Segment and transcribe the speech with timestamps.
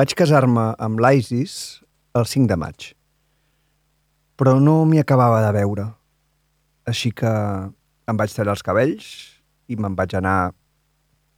[0.00, 1.54] Vaig casar-me amb l'Isis
[2.16, 2.84] el 5 de maig.
[4.40, 5.84] Però no m'hi acabava de veure.
[6.88, 7.28] Així que
[8.08, 9.08] em vaig tallar els cabells
[9.68, 10.54] i me'n vaig anar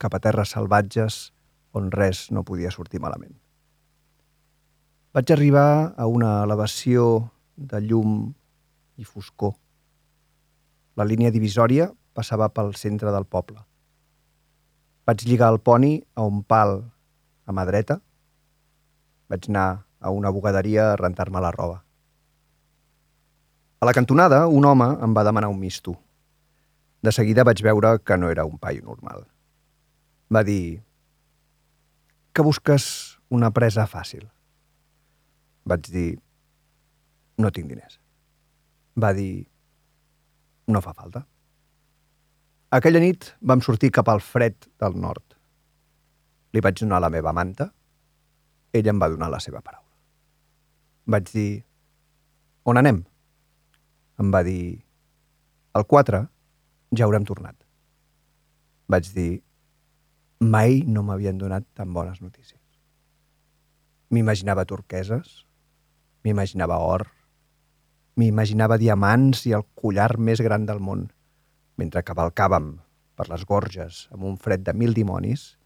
[0.05, 1.16] cap a terres salvatges
[1.75, 3.35] on res no podia sortir malament.
[5.10, 7.09] Vaig arribar a una elevació
[7.57, 8.30] de llum
[8.95, 9.57] i foscor.
[10.95, 13.59] La línia divisòria passava pel centre del poble.
[15.10, 16.79] Vaig lligar el poni a un pal
[17.43, 17.99] a mà dreta.
[19.33, 21.79] Vaig anar a una bugaderia a rentar-me la roba.
[23.80, 25.97] A la cantonada, un home em va demanar un misto.
[27.02, 29.24] De seguida vaig veure que no era un paio normal.
[30.29, 30.83] Va dir
[32.33, 32.85] que busques
[33.33, 34.29] una presa fàcil.
[35.65, 36.21] Vaig dir
[37.41, 37.99] no tinc diners.
[38.95, 39.49] Va dir
[40.69, 41.24] no fa falta.
[42.73, 45.24] Aquella nit vam sortir cap al fred del nord.
[46.52, 47.73] Li vaig donar la meva manta,
[48.73, 49.88] ell em va donar la seva paraula.
[51.12, 51.62] Vaig dir,
[52.65, 53.02] on anem?
[54.23, 54.82] Em va dir,
[55.76, 56.23] el 4
[56.96, 57.56] ja haurem tornat.
[58.93, 59.43] Vaig dir,
[60.43, 62.60] mai no m'havien donat tan bones notícies.
[64.12, 65.43] M'imaginava turqueses,
[66.25, 67.06] m'imaginava or,
[68.20, 71.09] m'imaginava diamants i el collar més gran del món.
[71.81, 72.75] Mentre cavalcàvem
[73.16, 75.56] per les gorges amb un fred de mil dimonis,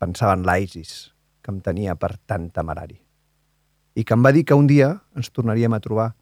[0.00, 1.11] pensava en l'Isis,
[1.42, 3.00] que em tenia per tan temerari.
[3.94, 6.12] I que em va dir que un dia ens tornaríem a trobar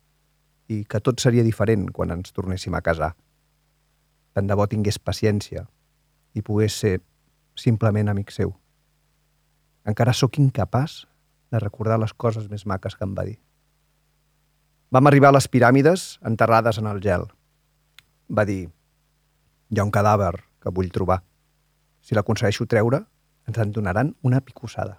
[0.70, 3.12] i que tot seria diferent quan ens tornéssim a casar.
[4.34, 5.66] Tant de bo tingués paciència
[6.34, 6.98] i pogués ser
[7.58, 8.54] simplement amic seu.
[9.86, 11.04] Encara sóc incapaç
[11.50, 13.38] de recordar les coses més maques que em va dir.
[14.90, 17.26] Vam arribar a les piràmides enterrades en el gel.
[18.30, 18.70] Va dir,
[19.70, 21.20] hi ha un cadàver que vull trobar.
[22.02, 23.04] Si l'aconsegueixo treure,
[23.46, 24.98] ens en donaran una picossada.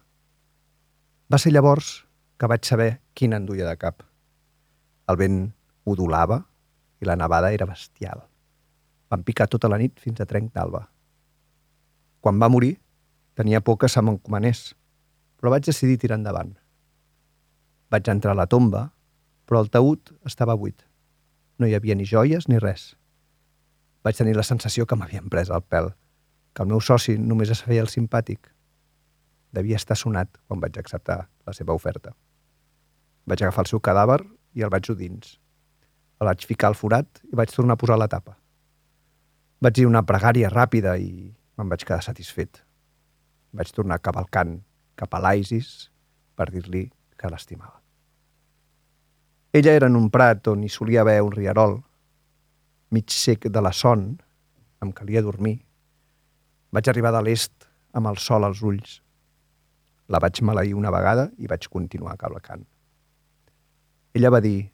[1.31, 1.89] Va ser llavors
[2.35, 4.01] que vaig saber quina en duia de cap.
[5.07, 5.37] El vent
[5.87, 6.41] udolava
[6.99, 8.25] i la nevada era bestial.
[9.07, 10.81] Vam picar tota la nit fins a trenc d'alba.
[12.19, 12.73] Quan va morir,
[13.39, 14.73] tenia por que se m'encomanés,
[15.39, 16.51] però vaig decidir tirar endavant.
[17.95, 18.89] Vaig entrar a la tomba,
[19.47, 20.83] però el taüt estava buit.
[21.59, 22.97] No hi havia ni joies ni res.
[24.03, 25.93] Vaig tenir la sensació que m'havien pres el pèl,
[26.51, 28.51] que el meu soci només es feia el simpàtic.
[29.51, 32.13] Devia estar sonat quan vaig acceptar la seva oferta.
[33.27, 34.21] Vaig agafar el seu cadàver
[34.55, 35.37] i el vaig dur dins.
[36.21, 38.37] El vaig ficar al forat i vaig tornar a posar la tapa.
[39.61, 41.11] Vaig dir una pregària ràpida i
[41.57, 42.63] me'n vaig quedar satisfet.
[43.53, 44.59] Vaig tornar cavalcant
[44.95, 45.91] cap a l'Isis
[46.35, 46.87] per dir-li
[47.17, 47.81] que l'estimava.
[49.53, 51.81] Ella era en un prat on hi solia haver un riarol.
[52.95, 54.05] Mig sec de la son,
[54.81, 55.57] em calia dormir.
[56.71, 59.01] Vaig arribar de l'est amb el sol als ulls.
[60.11, 62.65] La vaig maleir una vegada i vaig continuar cavalcant.
[64.17, 64.71] Ella va dir,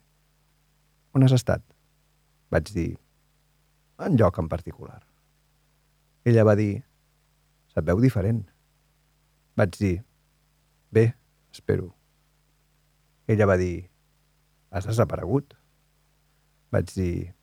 [1.14, 1.62] on has estat?
[2.50, 2.90] Vaig dir,
[4.02, 4.98] en lloc en particular.
[6.26, 6.82] Ella va dir,
[7.70, 8.42] se't veu diferent.
[9.58, 9.94] Vaig dir,
[10.90, 11.06] bé,
[11.54, 11.92] espero.
[13.30, 13.88] Ella va dir,
[14.70, 15.54] has desaparegut.
[16.74, 17.34] Vaig dir,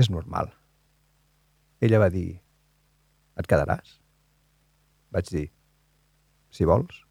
[0.00, 0.50] és normal.
[1.82, 2.40] Ella va dir,
[3.36, 3.98] et quedaràs?
[5.12, 5.48] Vaig dir,
[6.52, 7.02] si vols,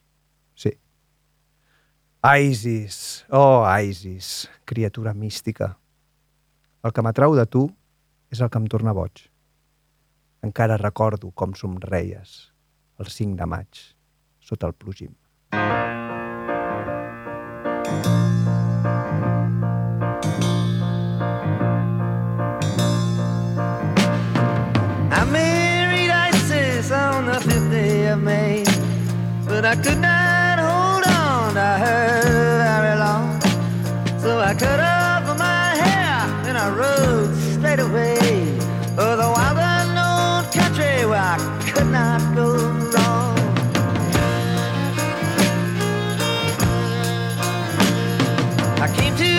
[0.55, 0.75] sí.
[2.21, 5.73] Isis, oh Isis, criatura mística.
[6.85, 7.65] El que m'atrau de tu
[8.31, 9.25] és el que em torna boig.
[10.45, 12.51] Encara recordo com somreies
[13.01, 13.87] el 5 de maig
[14.41, 15.15] sota el plogim.
[15.53, 15.90] I
[29.71, 32.21] I could not hold on to her
[32.59, 33.39] very long.
[34.19, 38.19] So I cut off my hair and I rode straight away.
[38.97, 41.37] Oh, the wild unknown country where I
[41.71, 42.47] could not go
[42.91, 43.37] wrong.
[48.83, 49.33] I came to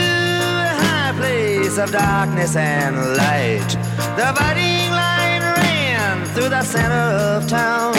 [0.64, 3.68] a high place of darkness and light.
[4.16, 7.92] The fighting line ran through the center of town.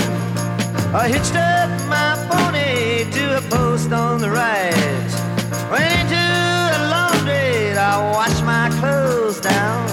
[0.95, 1.82] I hitched up
[3.93, 5.09] on the right.
[5.71, 6.25] Went into
[6.77, 9.89] a laundry to wash my clothes down.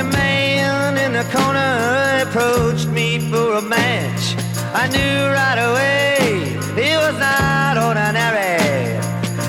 [0.00, 4.36] A man in the corner approached me for a match.
[4.72, 8.98] I knew right away he was not ordinary.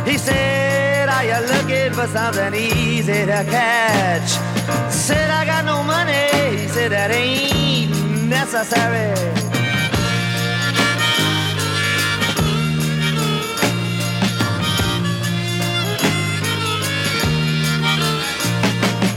[0.10, 4.30] He said, Are you looking for something easy to catch?
[4.92, 6.62] Said, I got no money.
[6.62, 7.95] He said, That ain't
[8.56, 9.12] necessary.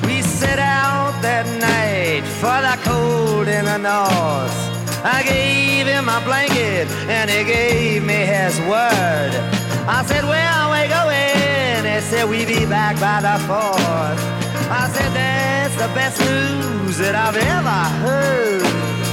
[0.07, 4.59] We set out that night for the cold in the north.
[5.05, 9.33] I gave him my blanket and he gave me his word.
[9.87, 11.85] I said, Where are we going?
[11.95, 14.21] He said, We be back by the fourth.
[14.69, 19.08] I said, That's the best news that I've ever heard.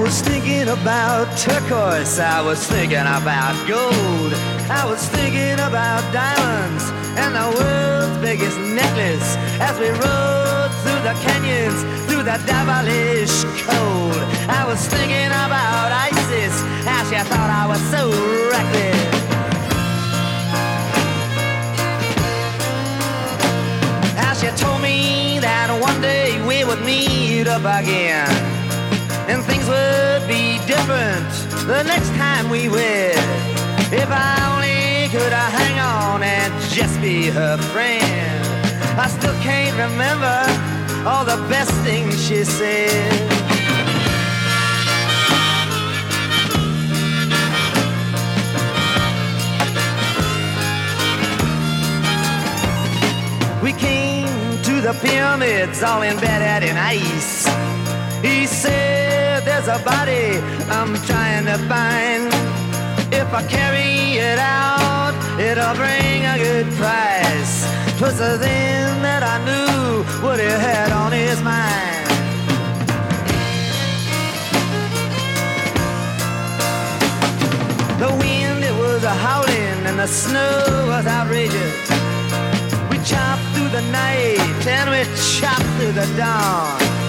[0.00, 4.32] Was thinking about turquoise, I was thinking about gold,
[4.70, 6.84] I was thinking about diamonds
[7.18, 14.22] and the world's biggest necklace as we rode through the canyons, through the devilish cold.
[14.48, 16.54] I was thinking about Isis,
[16.86, 18.10] how she thought I was so
[18.54, 18.98] reckless.
[24.16, 28.57] How she told me that one day we would meet up again
[29.28, 31.28] and things would be different
[31.66, 33.14] the next time we wed.
[33.92, 38.44] If I only could I hang on and just be her friend.
[38.98, 40.38] I still can't remember
[41.08, 43.12] all the best things she said.
[53.62, 54.26] We came
[54.62, 56.16] to the pyramids all in
[56.76, 57.46] ice.
[58.22, 59.07] He said,
[59.44, 60.36] There's a body
[60.68, 62.26] I'm trying to find.
[63.12, 67.66] If I carry it out, it'll bring a good price.
[67.98, 72.06] Twas thing that I knew what he had on his mind.
[77.98, 81.90] The wind, it was a howling, and the snow was outrageous.
[82.90, 85.02] We chopped through the night, and we
[85.38, 87.07] chopped through the dawn.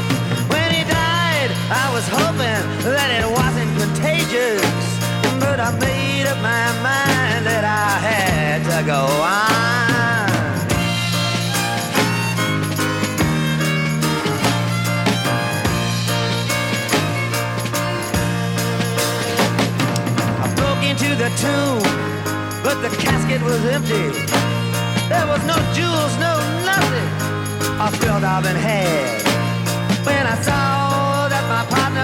[1.71, 4.65] I was hoping that it wasn't contagious.
[5.39, 9.49] But I made up my mind that I had to go on.
[20.41, 21.85] I broke into the tomb,
[22.63, 24.09] but the casket was empty.
[25.07, 26.33] There was no jewels, no
[26.65, 27.09] nothing.
[27.77, 29.21] I felt I've been had.
[30.03, 30.68] When I saw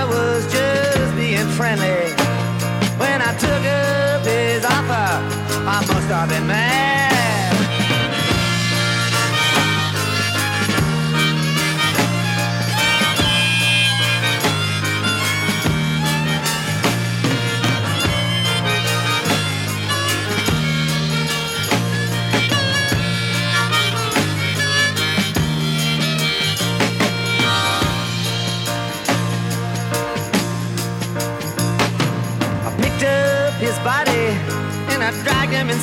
[0.09, 2.13] was just being friendly.
[2.97, 5.09] When I took up his offer,
[5.67, 6.94] I must have been mad.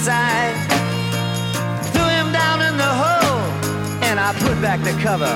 [0.03, 0.59] Inside.
[1.93, 3.47] Threw him down in the hole
[4.03, 5.35] and I put back the cover.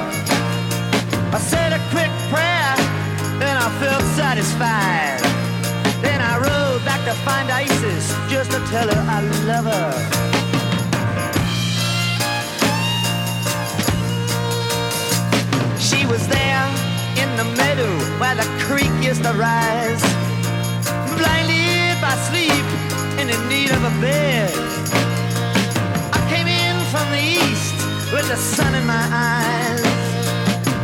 [1.33, 2.75] I said a quick prayer
[3.47, 5.23] and I felt satisfied.
[6.03, 9.93] Then I rode back to find Isis just to tell her I love her.
[15.79, 16.67] She was there
[17.23, 20.03] in the meadow where the creek used to rise
[21.15, 22.66] blinded by sleep
[23.19, 24.53] and in need of a bed.
[26.13, 27.75] I came in from the east
[28.13, 29.85] with the sun in my eyes.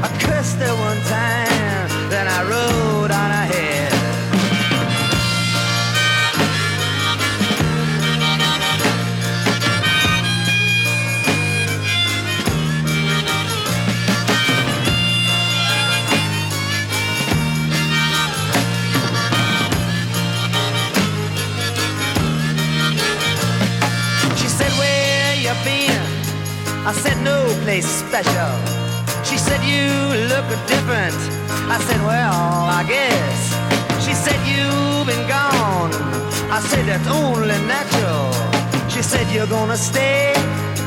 [0.07, 3.02] I cursed her one time, then I rode
[26.93, 28.53] I said, No place special.
[29.25, 29.89] She said, You
[30.29, 31.17] look different.
[31.73, 33.41] I said, Well, I guess.
[34.05, 35.91] She said, You've been gone.
[36.53, 38.29] I said, That's only natural.
[38.91, 40.35] She said, You're gonna stay.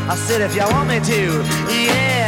[0.08, 1.22] I said, If you want me to,
[1.74, 2.25] yes.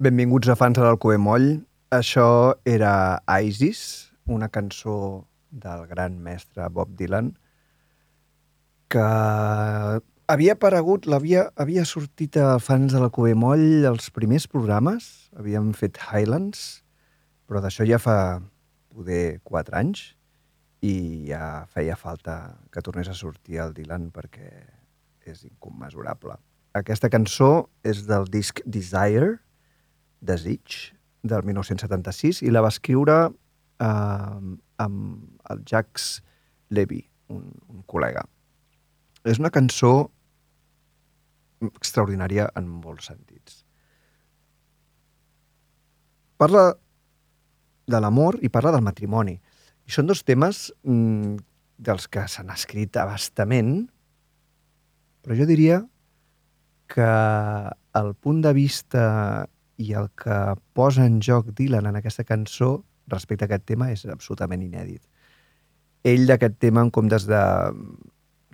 [0.00, 1.58] Benvinguts a fans de l'Alcover Moll.
[1.92, 3.80] Això era Isis,
[4.24, 7.34] una cançó del gran mestre Bob Dylan,
[8.88, 9.02] que
[10.32, 16.00] havia aparegut, l'havia havia sortit a fans de l'Alcover Moll els primers programes, havíem fet
[16.06, 16.80] Highlands,
[17.44, 18.16] però d'això ja fa
[18.96, 20.06] poder 4 anys
[20.80, 22.38] i ja feia falta
[22.72, 24.48] que tornés a sortir el Dylan perquè
[25.28, 26.40] és incommensurable.
[26.72, 29.34] Aquesta cançó és del disc Desire,
[30.20, 34.40] Desig, del 1976, i la va escriure eh,
[34.84, 36.20] amb el Jacques
[36.70, 38.24] Levy, un, un col·lega.
[39.28, 40.10] És una cançó
[41.68, 43.62] extraordinària en molts sentits.
[46.40, 46.70] Parla
[47.90, 49.36] de l'amor i parla del matrimoni.
[49.84, 51.36] I són dos temes mm,
[51.80, 53.88] dels que s'han escrit abastament,
[55.20, 55.82] però jo diria
[56.90, 57.10] que
[58.00, 59.02] el punt de vista
[59.80, 60.36] i el que
[60.76, 65.02] posa en joc Dylan en aquesta cançó respecte a aquest tema és absolutament inèdit.
[66.04, 67.40] Ell d'aquest tema, en comptes de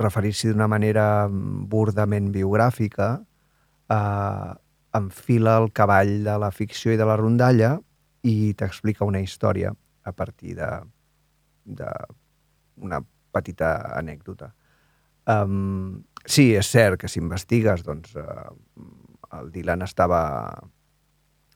[0.01, 3.09] referir-s'hi d'una manera burdament biogràfica,
[3.97, 4.53] eh,
[4.97, 7.77] enfila el cavall de la ficció i de la rondalla
[8.27, 9.73] i t'explica una història
[10.07, 10.71] a partir de,
[11.65, 11.91] de
[12.77, 13.03] una
[13.35, 14.53] petita anècdota.
[15.27, 18.55] Um, sí, és cert que si investigues, doncs, uh,
[19.37, 20.23] el Dylan estava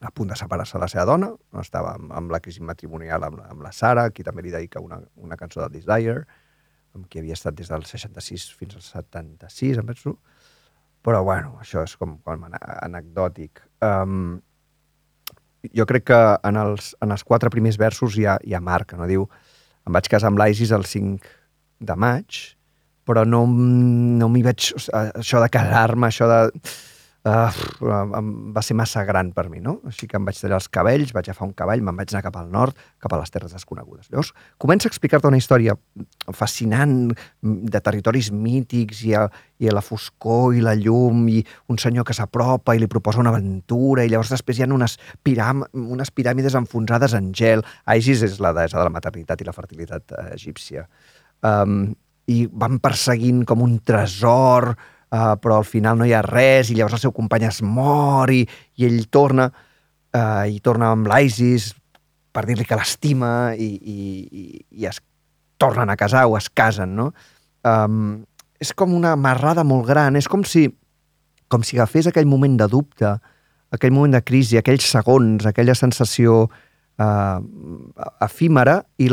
[0.01, 1.29] a punt de separar-se de la seva dona,
[1.61, 4.97] estava amb, amb la crisi matrimonial amb, amb la Sara, qui també li dedica una,
[5.21, 6.23] una cançó de Desire,
[6.95, 10.15] amb qui havia estat des del 66 fins al 76, em penso.
[11.05, 13.63] Però, bueno, això és com, com anecdòtic.
[13.85, 14.39] Um,
[15.73, 18.97] jo crec que en els, en els quatre primers versos hi ha, hi ha marca,
[18.97, 19.07] no?
[19.09, 19.27] Diu,
[19.87, 21.31] em vaig casar amb l'Isis el 5
[21.81, 22.41] de maig,
[23.07, 26.41] però no, no m'hi sigui, Això de casar-me, això de...
[27.21, 27.53] Uh,
[28.49, 29.75] va ser massa gran per mi, no?
[29.85, 32.37] Així que em vaig tallar els cabells, vaig agafar un cavall, me'n vaig anar cap
[32.39, 34.07] al nord, cap a les terres desconegudes.
[34.09, 35.75] Llavors, comença a explicar-te una història
[36.33, 39.27] fascinant mm, de territoris mítics i a,
[39.61, 43.21] i a la foscor i la llum i un senyor que s'apropa i li proposa
[43.21, 47.61] una aventura i llavors després hi ha unes, piram unes piràmides enfonsades en gel.
[47.85, 50.87] Isis és la deessa de la maternitat i la fertilitat eh, egípcia.
[51.45, 51.93] Um,
[52.25, 54.71] I van perseguint com un tresor,
[55.11, 58.31] uh, però al final no hi ha res i llavors el seu company es mor
[58.33, 58.41] i,
[58.79, 61.71] i ell torna uh, i torna amb l'Isis
[62.31, 63.99] per dir-li que l'estima i, i,
[64.31, 65.01] i, i es
[65.61, 67.11] tornen a casar o es casen, no?
[67.67, 68.23] Um,
[68.61, 70.67] és com una marrada molt gran, és com si,
[71.51, 73.19] com si agafés aquell moment de dubte,
[73.73, 77.39] aquell moment de crisi, aquells segons, aquella sensació uh,
[78.25, 79.09] efímera i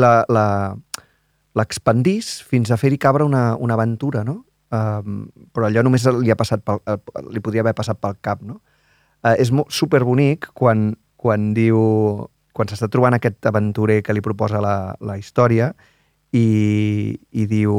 [1.59, 4.43] l'expandís fins a fer-hi cabre una, una aventura, no?
[4.69, 5.23] Um,
[5.55, 6.99] però allò només li, ha passat pel, eh,
[7.33, 8.59] li podria haver passat pel cap, no?
[9.25, 11.79] Uh, és superbonic quan, quan diu
[12.53, 15.71] quan s'està trobant aquest aventurer que li proposa la, la història
[16.35, 17.73] i, i diu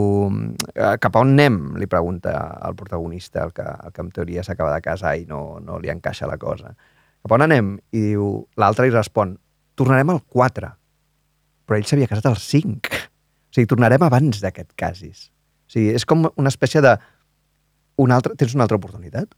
[0.74, 1.58] "Eh, cap a on anem?
[1.78, 2.32] li pregunta
[2.66, 5.92] el protagonista, el que, el que en teoria s'acaba de casar i no, no li
[5.92, 6.74] encaixa la cosa.
[7.22, 7.76] Cap on anem?
[7.92, 9.36] I diu, l'altre li respon,
[9.78, 10.72] tornarem al 4.
[11.66, 13.04] Però ell s'havia casat al 5.
[13.50, 15.28] O sigui, tornarem abans d'aquest casis.
[15.70, 16.96] O sigui, és com una espècie de...
[18.00, 19.30] Una altra, tens una altra oportunitat.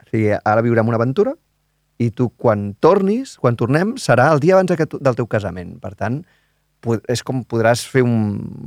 [0.00, 1.34] O sigui, ara viurem una aventura
[2.00, 5.76] i tu quan tornis, quan tornem, serà el dia abans que tu- del teu casament.
[5.82, 6.22] Per tant,
[7.08, 8.14] és com podràs fer un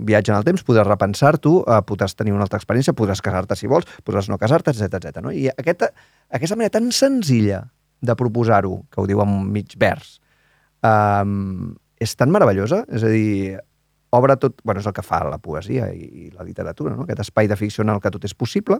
[0.07, 3.67] viatge en el temps, podràs repensar-t'ho, eh, podràs tenir una altra experiència, podràs casar-te si
[3.69, 5.19] vols, podràs no casar-te, etc etc.
[5.25, 5.33] no?
[5.33, 5.91] I aquesta,
[6.33, 7.63] aquesta manera tan senzilla
[8.01, 10.19] de proposar-ho, que ho diu en mig vers,
[10.85, 13.57] um, és tan meravellosa, és a dir,
[14.09, 14.59] obre tot...
[14.63, 17.05] bueno, és el que fa la poesia i, i la literatura, no?
[17.05, 18.79] aquest espai de ficció en el que tot és possible,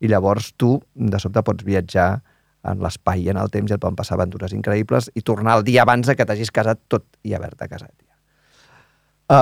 [0.00, 2.10] i llavors tu, de sobte, pots viatjar
[2.68, 5.64] en l'espai i en el temps i et poden passar aventures increïbles i tornar el
[5.66, 7.94] dia abans que t'hagis casat tot i haver-te casat.
[8.02, 8.16] Ja.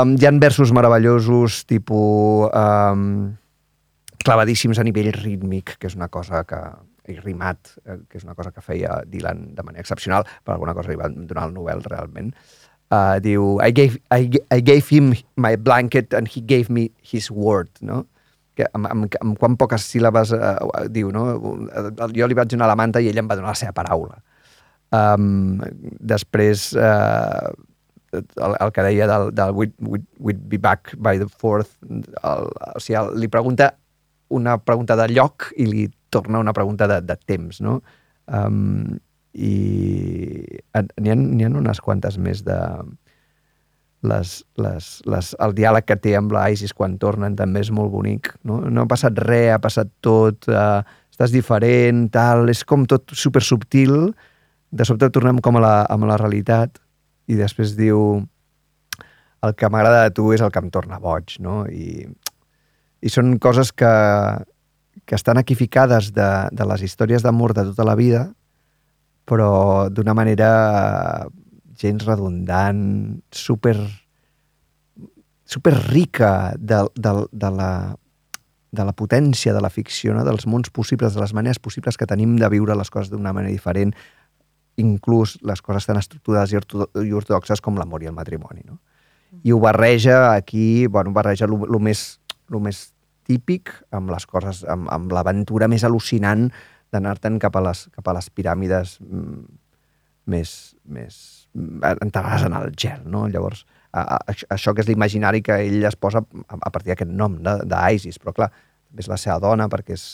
[0.00, 3.33] Um, hi ha versos meravellosos, tipus um,
[4.25, 6.61] clavadíssims a nivell rítmic, que és una cosa que
[7.07, 10.75] i rimat, eh, que és una cosa que feia Dylan de manera excepcional, per alguna
[10.75, 12.33] cosa li van donar el Nobel realment.
[13.23, 17.71] Diu, I gave, I, I gave him my blanket and he gave me his word,
[17.81, 18.07] no?
[18.57, 20.55] que amb, amb, amb quan poques síl·labes eh,
[20.93, 21.26] diu, no?
[22.16, 24.16] Jo li vaig donar la manta i ell em va donar la seva paraula.
[24.97, 25.61] Um,
[26.00, 27.50] després, eh,
[28.16, 32.49] el, el que deia del, del we'd, we'd, we'd be back by the fourth, el,
[32.49, 33.75] o sigui, el, li pregunta
[34.33, 37.81] una pregunta de lloc i li torna una pregunta de, de temps, no?
[38.26, 38.97] Um,
[39.37, 39.57] I
[40.97, 42.61] n'hi ha, ha unes quantes més de...
[44.07, 47.90] Les, les, les, el diàleg que té amb la Isis quan tornen també és molt
[47.90, 48.28] bonic.
[48.47, 53.11] No, no ha passat res, ha passat tot, uh, estàs diferent, tal, és com tot
[53.16, 54.12] super subtil.
[54.71, 56.78] De sobte tornem com a la, a la realitat
[57.26, 58.21] i després diu
[59.47, 61.64] el que m'agrada de tu és el que em torna boig, no?
[61.66, 62.07] I,
[63.02, 63.93] i són coses que,
[65.07, 68.26] que estan aquí ficades de, de les històries d'amor de tota la vida,
[69.26, 71.26] però d'una manera
[71.76, 73.76] gens redundant, super,
[75.45, 77.71] super rica de, de, de, la,
[78.73, 80.25] de la potència de la ficció, no?
[80.25, 83.52] dels mons possibles, de les maneres possibles que tenim de viure les coses d'una manera
[83.52, 83.92] diferent,
[84.80, 88.62] inclús les coses tan estructurades i orto- i ortodoxes com l'amor i el matrimoni.
[88.64, 88.78] No?
[89.42, 92.90] I ho barreja aquí, bueno, barreja el més, lo més
[93.27, 96.48] típic amb les coses, amb, amb l'aventura més al·lucinant
[96.94, 99.40] d'anar-te'n cap, a les, cap a les piràmides mm,
[100.33, 100.53] més,
[100.85, 101.18] més
[101.55, 103.27] mm, enterrades en el gel, no?
[103.33, 107.12] Llavors, a, a, això que és l'imaginari que ell es posa a, a partir d'aquest
[107.12, 108.51] nom d'Isis, però clar,
[108.88, 110.07] també és la seva dona perquè és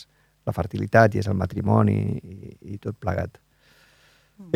[0.47, 3.39] la fertilitat i és el matrimoni i, i tot plegat.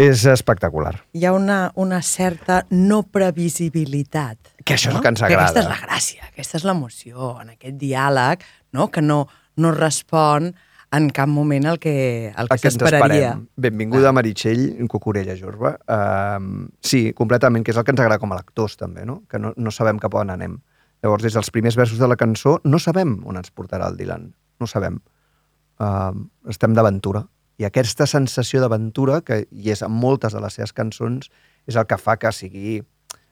[0.00, 0.96] És espectacular.
[1.14, 4.57] Hi ha una, una certa no previsibilitat.
[4.64, 4.98] Que això és no?
[4.98, 5.44] el que ens Que agrada.
[5.44, 8.42] aquesta és la gràcia, aquesta és l'emoció, en aquest diàleg,
[8.74, 8.88] no?
[8.90, 9.20] que no,
[9.62, 10.55] no respon
[10.92, 13.35] en cap moment el que, el que s'esperaria.
[13.57, 15.75] Benvinguda, Meritxell, Cucurella Jorba.
[15.88, 19.22] Uh, sí, completament, que és el que ens agrada com a lectors, també, no?
[19.31, 20.59] Que no, no sabem cap on anem.
[21.05, 24.31] Llavors, des dels primers versos de la cançó, no sabem on ens portarà el Dylan.
[24.61, 25.01] No sabem.
[25.83, 26.14] Uh,
[26.49, 27.27] estem d'aventura.
[27.61, 31.31] I aquesta sensació d'aventura, que hi és en moltes de les seves cançons,
[31.66, 32.81] és el que fa que sigui,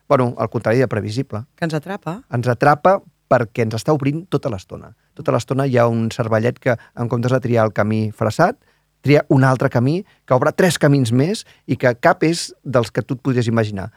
[0.09, 2.19] bueno, al contrari de previsible Que ens atrapa.
[2.33, 2.99] ens atrapa
[3.31, 4.93] perquè ens està obrint tota l'estona.
[5.17, 8.57] Tota l'estona hi ha un cervellet que, en comptes de triar el camí fressat,
[9.05, 13.03] tria un altre camí que obre tres camins més i que cap és dels que
[13.05, 13.91] tu et podries imaginar.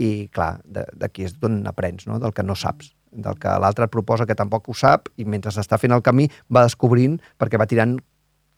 [0.00, 2.18] I, clar, d'aquí és d'on aprens, no?
[2.18, 5.78] del que no saps, del que l'altre proposa que tampoc ho sap i mentre està
[5.78, 7.98] fent el camí va descobrint perquè va tirant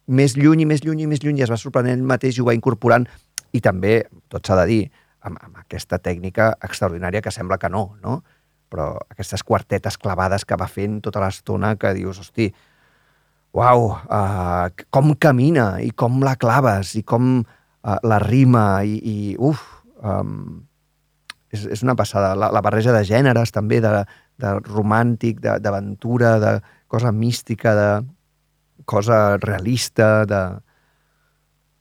[0.06, 2.42] més lluny i més lluny i més lluny i es va sorprenent ell mateix i
[2.44, 3.04] ho va incorporant
[3.52, 3.98] i també,
[4.32, 4.80] tot s'ha de dir,
[5.26, 8.20] amb, amb aquesta tècnica extraordinària que sembla que no, no?
[8.70, 12.48] Però aquestes quartetes clavades que va fent tota l'estona que dius, hosti,
[13.56, 19.16] uau, uh, com camina i com la claves i com uh, la rima i, i
[19.38, 19.62] uf,
[20.02, 20.60] um,
[21.54, 22.34] és, és una passada.
[22.36, 24.02] La, la barreja de gèneres també, de,
[24.42, 27.88] de romàntic, de- d'aventura, de, de cosa mística, de
[28.84, 30.42] cosa realista, de...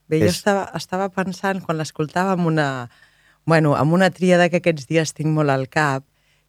[0.07, 2.89] Bé, jo És- estava, estava pensant, quan l'escoltava, amb una,
[3.49, 6.05] bueno, amb una tríada que aquests dies tinc molt al cap,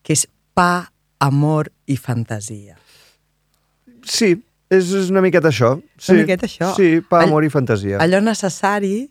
[0.06, 0.22] que és
[0.54, 2.76] pa, amor i fantasia.
[4.06, 4.36] Sí,
[4.70, 5.74] és, és una miqueta això.
[5.98, 6.70] Sí, Una miqueta això.
[6.78, 7.98] Sí, pa, All- amor i fantasia.
[8.02, 9.08] Allò necessari,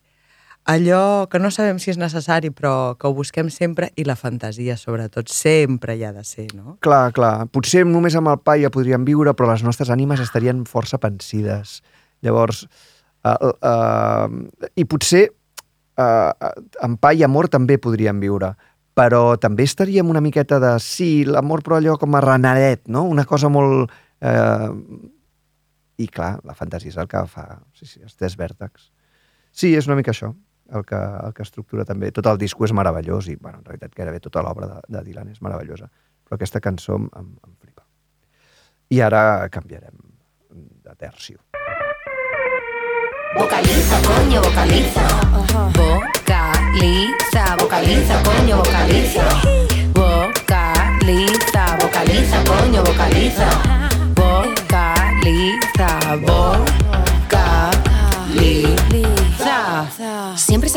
[0.72, 4.78] allò que no sabem si és necessari, però que ho busquem sempre, i la fantasia,
[4.80, 6.78] sobretot, sempre hi ha de ser, no?
[6.86, 7.34] Clar, clar.
[7.52, 11.82] Potser només amb el pa ja podríem viure, però les nostres ànimes estarien força pensides.
[12.24, 12.64] Llavors,
[13.28, 15.28] uh, uh, i potser
[16.00, 16.32] uh,
[16.88, 18.56] amb pa i amor també podríem viure,
[18.96, 23.04] però també estaríem una miqueta de, sí, l'amor però allò com a renaret, no?
[23.12, 23.92] Una cosa molt...
[24.24, 25.12] Uh,
[26.00, 28.90] I clar, la fantasia és el que fa sí, sí, els tres vèrtex.
[29.56, 30.34] Sí, és una mica això
[30.74, 32.12] el que, el que estructura també.
[32.12, 35.32] Tot el disco és meravellós i, bueno, en realitat, gairebé tota l'obra de, de Dylan
[35.32, 35.90] és meravellosa.
[36.26, 37.86] Però aquesta cançó em, em, em flipa.
[38.96, 39.22] I ara
[39.54, 39.96] canviarem
[40.86, 41.40] de tercio.
[43.36, 46.14] Vocaliza, coño, vocaliza.
[46.76, 49.24] vocaliza, vocaliza, coño, vocaliza.
[49.94, 53.48] Vocaliza, vocaliza, coño, vocaliza.
[54.14, 55.88] Vocaliza,
[56.20, 56.66] vocaliza.
[58.12, 59.15] vocaliza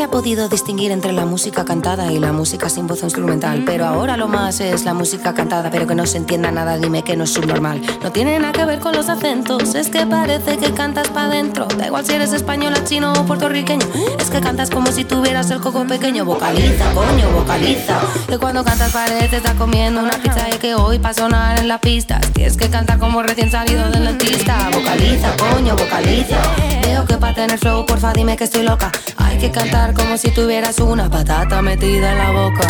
[0.09, 4.27] podido distinguir entre la música cantada y la música sin voz instrumental, pero ahora lo
[4.27, 7.33] más es la música cantada, pero que no se entienda nada, dime que no es
[7.33, 7.81] subnormal.
[8.03, 11.67] No tiene nada que ver con los acentos, es que parece que cantas pa' dentro.
[11.77, 13.85] Da igual si eres española, chino o puertorriqueño,
[14.19, 16.25] es que cantas como si tuvieras el coco pequeño.
[16.25, 17.99] Vocaliza, coño, vocaliza.
[18.27, 21.79] Que cuando cantas parece estar comiendo una pizza y que hoy pa' sonar en las
[21.79, 22.21] pistas.
[22.33, 24.69] Tienes que cantar como recién salido del dentista.
[24.73, 26.78] Vocaliza, coño, vocaliza.
[26.99, 28.91] Veo que pa' tener flow, porfa, dime que estoy loca.
[29.15, 32.67] Hay que cantar como si tuvieras una patata metida en la boca.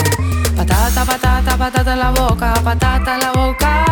[0.55, 3.85] Patata, patata, patata en la boca, patata en la boca.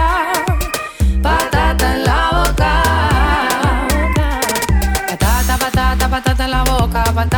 [1.23, 2.71] Patata en la boca.
[5.09, 7.36] Patata, patata, patata en la boca, patata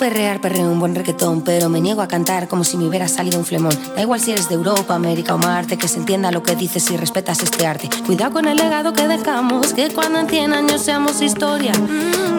[0.00, 3.38] perrear, perreo un buen reggaetón, pero me niego a cantar como si me hubiera salido
[3.38, 3.78] un flemón.
[3.94, 6.90] Da igual si eres de Europa, América o Marte, que se entienda lo que dices
[6.90, 7.90] y respetas este arte.
[8.06, 11.72] Cuidado con el legado que dejamos, que cuando en 100 años seamos historia.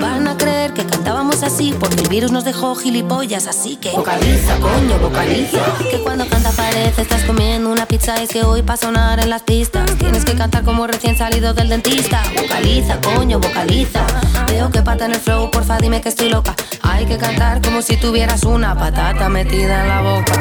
[0.01, 4.57] Van a creer que cantábamos así, porque el virus nos dejó gilipollas, así que vocaliza,
[4.59, 5.59] coño, vocaliza.
[5.91, 9.43] Que cuando canta parece estás comiendo una pizza, es que hoy pa' sonar en las
[9.43, 9.85] pistas.
[9.99, 12.23] Tienes que cantar como recién salido del dentista.
[12.35, 14.03] Vocaliza, coño, vocaliza.
[14.51, 16.53] Veo que pata en el flow, porfa, dime que estoy loca.
[16.81, 20.33] Hay que cantar como si tuvieras una patata metida en la boca.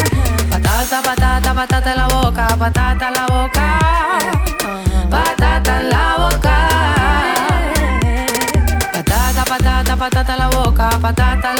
[0.50, 3.78] Patata, patata, patata en la boca, patata en la boca.
[5.08, 6.56] Patata en la boca.
[8.92, 11.59] Patata, patata, patata en la boca, patata en la boca.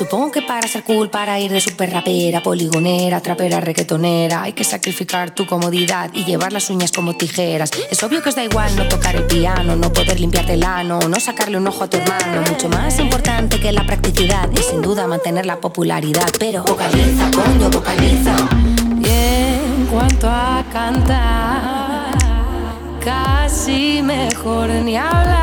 [0.00, 4.64] Supongo que para ser cool, para ir de super rapera, poligonera, trapera, reggaetonera, hay que
[4.64, 7.70] sacrificar tu comodidad y llevar las uñas como tijeras.
[7.90, 11.00] Es obvio que os da igual no tocar el piano, no poder limpiarte el ano,
[11.00, 12.40] no sacarle un ojo a tu hermano.
[12.50, 16.30] Mucho más importante que la practicidad y sin duda mantener la popularidad.
[16.38, 18.34] Pero vocaliza, coño, vocaliza.
[19.04, 22.16] Y en cuanto a cantar,
[23.04, 25.39] casi mejor ni hablar.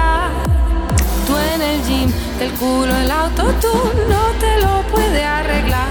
[2.42, 5.88] El culo, el autotune no te lo puede arreglar.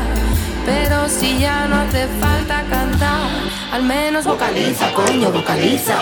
[0.65, 3.31] Pero si ya no hace falta cantar,
[3.73, 5.99] al menos vocaliza, coño, vocaliza.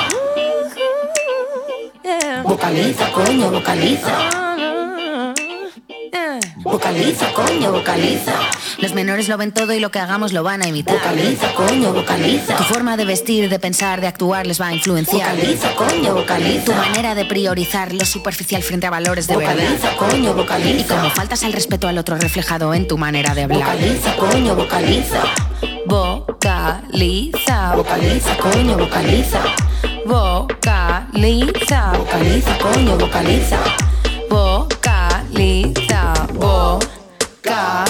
[2.44, 4.43] Vocaliza, coño, vocaliza.
[6.64, 8.32] Vocaliza, coño, vocaliza.
[8.78, 10.96] Los menores lo ven todo y lo que hagamos lo van a imitar.
[10.96, 12.56] Vocaliza, coño, vocaliza.
[12.56, 15.36] Tu forma de vestir, de pensar, de actuar les va a influenciar.
[15.36, 16.64] Vocaliza, coño, vocaliza.
[16.64, 19.54] Tu manera de priorizar lo superficial frente a valores de verdad.
[19.54, 20.80] Vocaliza, coño, vocaliza.
[20.80, 23.60] Y como faltas al respeto al otro reflejado en tu manera de hablar.
[23.60, 25.22] Vocaliza, coño, vocaliza.
[25.86, 29.40] Vocaliza, vocaliza, coño, vocaliza.
[30.06, 33.58] Vocaliza, vocaliza, coño, vocaliza.
[33.58, 33.93] Vocaliza,
[36.34, 37.84] vocaliza.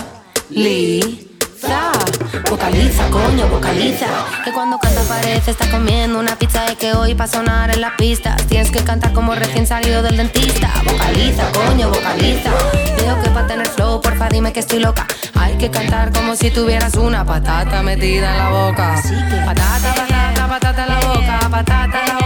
[2.51, 4.07] Vocaliza, coño, vocaliza.
[4.45, 7.93] Que cuando canta parece estar comiendo una pizza y que hoy pa' sonar en las
[7.97, 8.47] pistas.
[8.47, 10.71] Tienes que cantar como recién salido del dentista.
[10.85, 12.51] Vocaliza, coño, vocaliza.
[12.99, 15.07] Veo que pa' tener flow, porfa, dime que estoy loca.
[15.35, 19.03] Hay que cantar como si tuvieras una patata metida en la boca.
[19.47, 22.24] Patata, patata, patata en la boca, patata en la boca.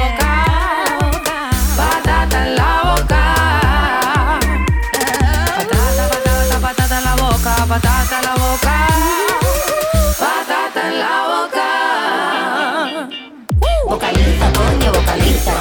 [15.29, 15.57] Vocaliza.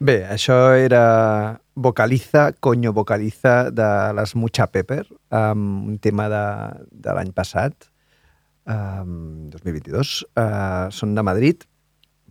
[0.00, 6.44] Bé, això era Vocaliza, Coño Vocaliza de les Mucha Pepper, um, un tema de,
[6.90, 7.90] de l'any passat,
[8.66, 10.24] um, 2022.
[10.38, 11.66] Uh, són de Madrid,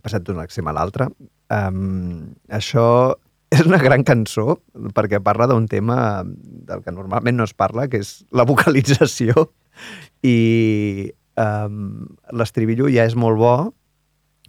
[0.02, 1.10] passat d'un extrem a l'altre.
[1.52, 3.14] Um, això
[3.52, 4.58] és una gran cançó
[4.96, 9.50] perquè parla d'un tema del que normalment no es parla, que és la vocalització
[10.24, 13.54] i um, l'estribillo ja és molt bo,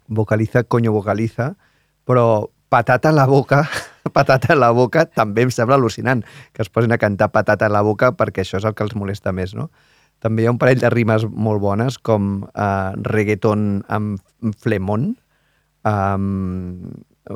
[0.09, 1.53] vocaliza, coño vocaliza,
[2.03, 3.63] però patata a la boca,
[4.13, 7.73] patata a la boca també em sembla al·lucinant que es posin a cantar patata a
[7.73, 9.69] la boca perquè això és el que els molesta més, no?
[10.19, 14.19] També hi ha un parell de rimes molt bones com uh, reggaeton amb
[14.59, 15.13] flemón,
[15.87, 16.89] um,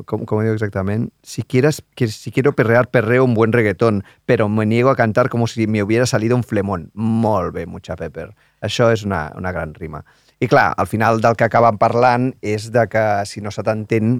[0.06, 1.08] com, com diu exactament?
[1.24, 5.30] Si, quieres, que, si quiero perrear, perreo un buen reggaetón, pero me niego a cantar
[5.30, 6.90] como si me hubiera salido un flemón.
[6.94, 8.34] Molt bé, Mucha Pepper.
[8.62, 10.04] Això és una, una gran rima.
[10.44, 14.18] I clar, al final del que acaben parlant és de que si no se t'entén,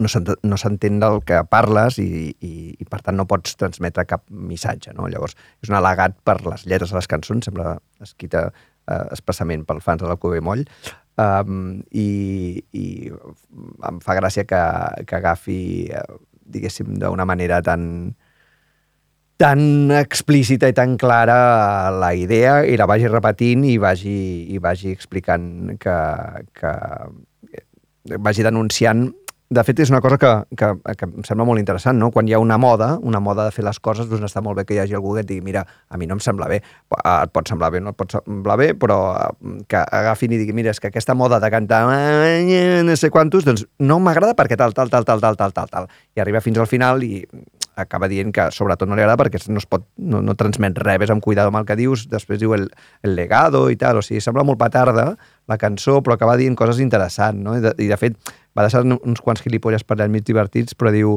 [0.00, 4.04] no s'ent- no s'entén del que parles i, i, i per tant no pots transmetre
[4.08, 4.92] cap missatge.
[4.96, 5.08] No?
[5.08, 9.80] Llavors, és un al·legat per les lletres de les cançons, sembla escrita eh, expressament pel
[9.84, 10.64] fans de l'Alcobé Moll,
[11.20, 12.08] um, i,
[12.72, 12.84] i
[13.88, 14.60] em fa gràcia que,
[15.06, 15.60] que agafi,
[15.92, 16.04] eh,
[16.50, 18.14] diguéssim, d'una manera tan
[19.40, 24.92] tan explícita i tan clara la idea i la vagi repetint i vagi, i vagi
[24.92, 25.96] explicant que,
[26.52, 26.74] que
[28.20, 29.08] vagi denunciant
[29.50, 32.12] de fet, és una cosa que, que, que em sembla molt interessant, no?
[32.14, 34.62] Quan hi ha una moda, una moda de fer les coses, doncs està molt bé
[34.68, 36.60] que hi hagi algú que et digui mira, a mi no em sembla bé.
[36.60, 40.38] Eh, Et pot semblar bé, no et pot semblar bé, però eh, que agafin i
[40.38, 44.38] diguin mira, és que aquesta moda de cantar eh, no sé quantos, doncs no m'agrada
[44.38, 45.90] perquè tal, tal, tal, tal, tal, tal, tal, tal.
[46.14, 47.24] I arriba fins al final i
[47.82, 51.00] acaba dient que sobretot no li agrada perquè no es pot, no, no transmet res,
[51.02, 52.68] ves amb cuidado amb el que dius, després diu el,
[53.06, 55.14] el legado i tal, o sigui, sembla molt petarda
[55.50, 57.56] la cançó, però acaba dient coses interessants, no?
[57.58, 58.18] I de, i de fet,
[58.56, 61.16] va deixar uns quants gilipolles per allà mig divertits, però diu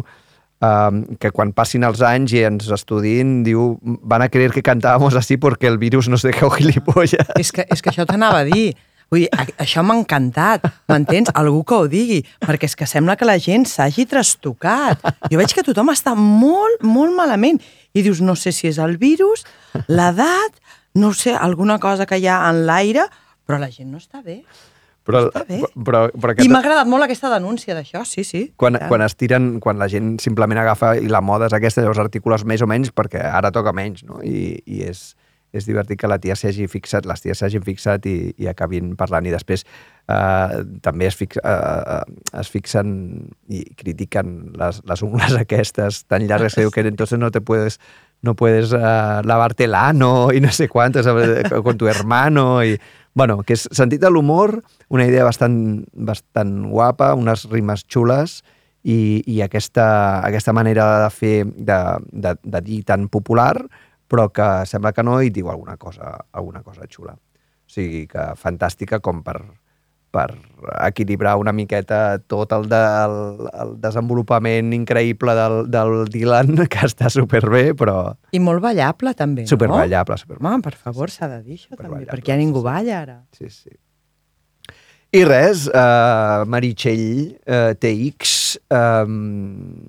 [0.63, 5.15] um, que quan passin els anys i ens estudin, diu, van a creer que cantábamos
[5.19, 7.34] así porque el virus nos dejó gilipollas.
[7.39, 8.73] És que, és que això t'anava a dir.
[9.13, 9.30] Vull dir,
[9.62, 11.30] això m'ha encantat, m'entens?
[11.38, 15.04] Algú que ho digui, perquè és que sembla que la gent s'hagi trastocat.
[15.30, 17.62] Jo veig que tothom està molt, molt malament.
[17.93, 19.45] I dius, no sé si és el virus,
[19.88, 20.58] l'edat,
[20.97, 23.06] no sé, alguna cosa que hi ha en l'aire,
[23.45, 24.41] però la gent no està bé.
[25.04, 25.58] Però, Està bé.
[25.84, 28.54] però, però I aquesta- m'ha agradat molt aquesta denúncia d'això, sí, sí.
[28.56, 28.88] quan, Tant.
[28.88, 32.45] quan es tiren, quan la gent simplement agafa i la moda és aquesta, llavors articules
[32.47, 34.21] més o menys perquè ara toca menys, no?
[34.23, 35.17] I, i és,
[35.54, 39.28] és divertit que la tia s'hagi fixat, les ties s'hagin fixat i, i acabin parlant.
[39.30, 42.00] I després eh, també es, fix, eh,
[42.42, 42.96] es fixen
[43.54, 47.80] i critiquen les, les ungles aquestes tan llargues que diu que entonces no te puedes
[48.24, 52.80] no puedes eh, lavarte el ano i no sé quantos eh, con tu hermano i
[53.13, 54.58] bueno, que és sentit de l'humor,
[54.89, 58.39] una idea bastant, bastant guapa, unes rimes xules
[58.82, 59.86] i, i aquesta,
[60.26, 63.54] aquesta manera de fer, de, de, de dir tan popular,
[64.08, 67.13] però que sembla que no i diu alguna cosa, alguna cosa xula.
[67.13, 69.39] O sigui que fantàstica com per,
[70.13, 70.28] per
[70.86, 73.16] equilibrar una miqueta tot el, de, el,
[73.63, 79.54] el desenvolupament increïble del, del Dylan, que està superbé, però I molt ballable, també, no?
[79.54, 80.60] superballable, superballable.
[80.60, 83.18] Home, per favor, s'ha de dir això també, Superballable, perquè ja ningú balla ara.
[83.38, 83.74] Sí, sí.
[85.13, 87.08] I res, uh, Meritxell
[87.46, 88.32] uh, TX,
[88.74, 89.84] um,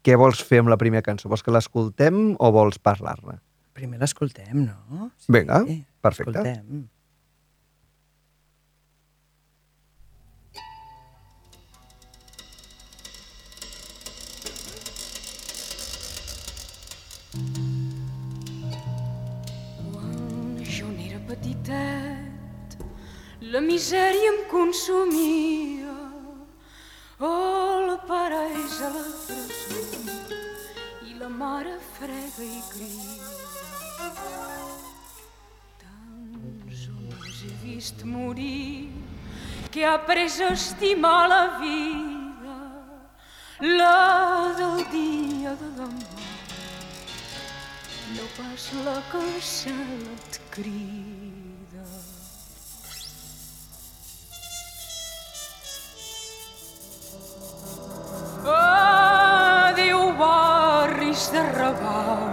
[0.00, 1.28] què vols fer amb la primera cançó?
[1.28, 3.36] Vols que l'escoltem o vols parlar-ne?
[3.80, 5.10] Primer l'escoltem, no?
[5.32, 5.62] Vinga,
[6.04, 6.36] perfecte.
[6.36, 6.88] Escoltem.
[21.30, 22.72] Petitet,
[23.52, 25.94] la misèria em consumia.
[27.20, 29.84] Oh, la pareix a la presó
[31.06, 33.39] i la mare frega i crida.
[37.62, 38.90] Vist morir
[39.70, 42.58] que ha après a estimar la vida,
[43.60, 46.20] la del dia de demà
[48.16, 51.86] no pas la que el cel et crida.
[58.56, 62.29] Adéu barris de Raval,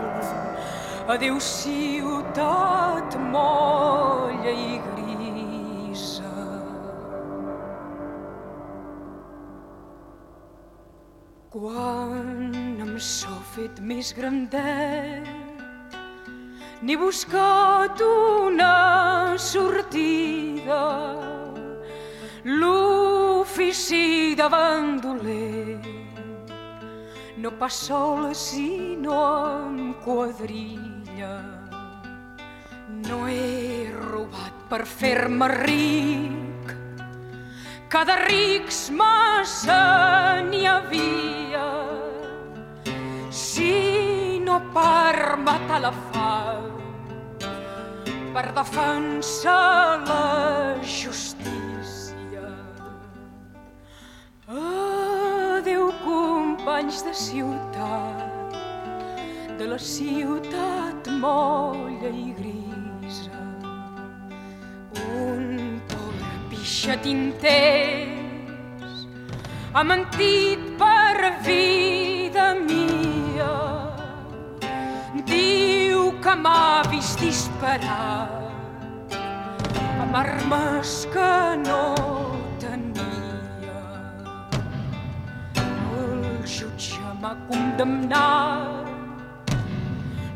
[1.07, 6.35] adéu ciutat molla i grisa.
[11.49, 12.51] Quan
[12.83, 15.23] em sou fet més grandet,
[16.83, 20.83] n'he buscat una sortida.
[22.43, 25.79] L'ofici de bandoler
[27.37, 30.96] no pas sola sinó amb quadrilla.
[31.17, 36.69] No he robat per fer-me ric,
[37.89, 39.79] cada rics massa
[40.45, 41.65] n'hi havia,
[43.33, 46.69] sinó per matar la fam,
[48.37, 52.45] per defensar la justícia.
[54.45, 58.36] Adéu, companys de ciutat,
[59.57, 63.37] de la ciutat molla i grisa.
[64.93, 68.17] Un pobre pixatinters
[69.73, 71.17] ha mentit per
[71.47, 73.55] vida mia.
[75.31, 78.29] Diu que m'ha vist disparar
[80.03, 81.81] amb armes que no
[82.61, 83.81] tenia.
[85.97, 88.96] El jutge m'ha condemnat,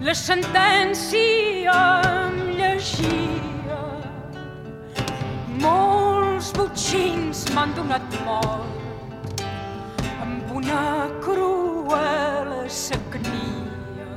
[0.02, 1.74] la sentència
[2.10, 3.82] em llegia.
[5.62, 9.44] Molts botxins m'han donat mort
[10.26, 10.82] amb una
[11.22, 14.10] cruel sagnia.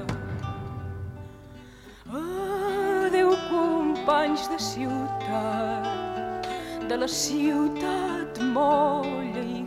[2.22, 6.48] Adéu, companys de ciutat,
[6.88, 9.63] de la ciutat molla i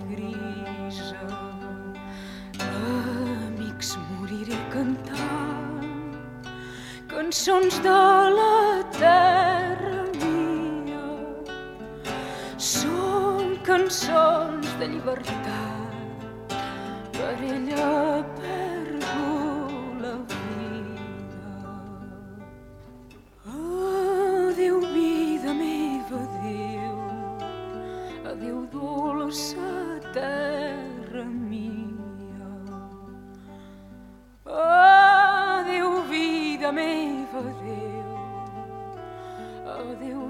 [7.28, 8.02] cançons de
[8.34, 11.08] la terra mia.
[12.56, 16.56] Són cançons de llibertat,
[17.18, 17.90] per ella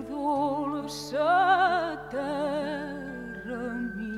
[0.10, 1.30] dolça
[2.12, 3.64] terra
[3.96, 4.18] mia.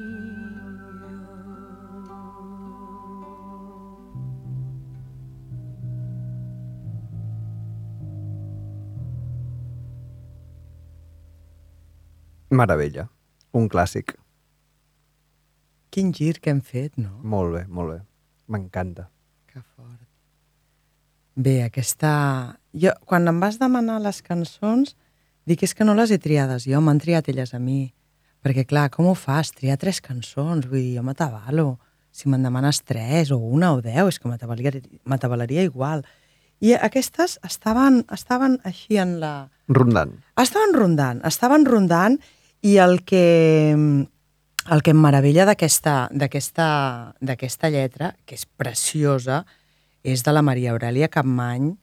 [12.49, 13.09] Meravella.
[13.53, 14.13] Un clàssic.
[15.89, 17.17] Quin gir que hem fet, no?
[17.25, 17.99] Molt bé, molt bé.
[18.49, 19.09] M'encanta.
[19.49, 20.05] Que fort.
[21.39, 22.11] Bé, aquesta...
[22.77, 24.93] Jo, quan em vas demanar les cançons,
[25.45, 27.93] dic, és que no les he triades jo, m'han triat elles a mi.
[28.43, 29.51] Perquè, clar, com ho fas?
[29.51, 30.67] Triar tres cançons?
[30.69, 31.73] Vull dir, jo m'atabalo.
[32.11, 36.05] Si me'n demanes tres, o una, o deu, és que m'atabalaria igual.
[36.59, 39.49] I aquestes estaven, estaven així en la...
[39.71, 40.15] Rondant.
[40.39, 42.17] Estaven rondant, estaven rondant
[42.65, 46.09] i el que, el que em meravella d'aquesta
[47.71, 49.45] lletra, que és preciosa,
[50.03, 51.73] és de la Maria Aurelia Capmany,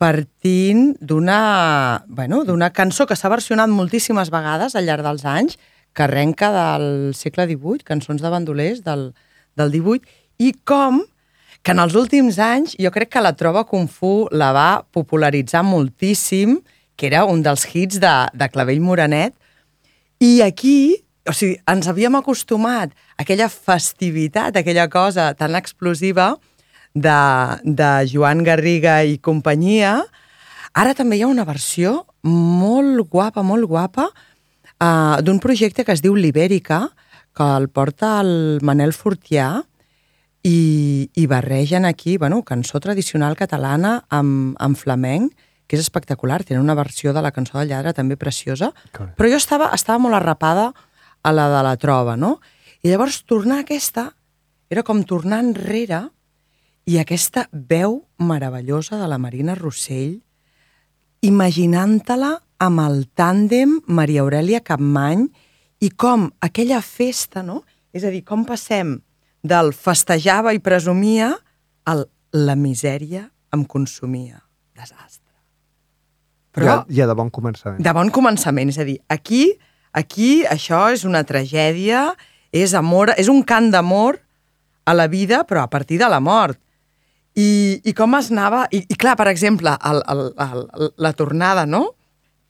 [0.00, 2.40] partint d'una bueno,
[2.72, 5.58] cançó que s'ha versionat moltíssimes vegades al llarg dels anys,
[5.92, 9.10] que arrenca del segle XVIII, cançons de bandolers del,
[9.60, 10.00] del XVIII,
[10.40, 11.02] i com
[11.60, 15.66] que en els últims anys jo crec que la Trova Kung Fu la va popularitzar
[15.68, 16.62] moltíssim,
[16.96, 19.36] que era un dels hits de, de Clavell Moranet,
[20.20, 20.96] i aquí,
[21.28, 26.34] o sigui, ens havíem acostumat a aquella festivitat, a aquella cosa tan explosiva
[26.94, 27.20] de,
[27.64, 30.00] de Joan Garriga i companyia.
[30.74, 36.02] Ara també hi ha una versió molt guapa, molt guapa, uh, d'un projecte que es
[36.04, 36.88] diu Libèrica,
[37.36, 39.62] que el porta el Manel Fortià,
[40.42, 45.34] i, i barregen aquí, bueno, cançó tradicional catalana amb, amb flamenc,
[45.68, 46.42] que és espectacular.
[46.44, 49.16] Tenen una versió de la cançó del lladre també preciosa, Correcte.
[49.18, 50.70] però jo estava, estava molt arrapada
[51.22, 52.38] a la de la trova, no?
[52.82, 54.08] I llavors tornar a aquesta
[54.72, 56.08] era com tornar enrere
[56.86, 60.20] i aquesta veu meravellosa de la Marina Rossell
[61.22, 65.26] imaginant-te-la amb el tàndem Maria Aurelia Capmany
[65.80, 67.62] i com aquella festa, no?
[67.92, 68.98] És a dir, com passem
[69.42, 71.32] del festejava i presumia
[71.88, 74.38] al la misèria em consumia.
[74.76, 75.32] Desastre.
[76.54, 77.82] Però Ja, ja de bon començament.
[77.82, 79.58] de bon començament, és a dir, aquí,
[79.92, 82.14] aquí això és una tragèdia,
[82.52, 84.20] és amor, és un cant d'amor
[84.84, 86.58] a la vida, però a partir de la mort.
[87.38, 88.64] I, i com es anava...
[88.74, 91.90] I, i clar, per exemple, el, el, el, la tornada, no?,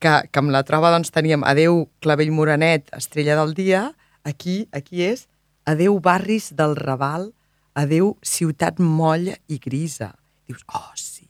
[0.00, 3.82] que, que amb la troba doncs, teníem Adeu Clavell Moranet, Estrella del Dia,
[4.24, 5.26] aquí, aquí és
[5.68, 7.30] Adeu barris del Raval,
[7.78, 10.14] Adeu ciutat molla i grisa.
[10.48, 11.28] Dius, oh, sí,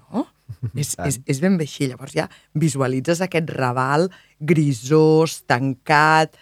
[0.00, 0.24] no?
[0.80, 1.90] és, és, és ben bé així.
[1.90, 2.26] Llavors ja
[2.58, 4.08] visualitzes aquest Raval
[4.40, 6.38] grisós, tancat...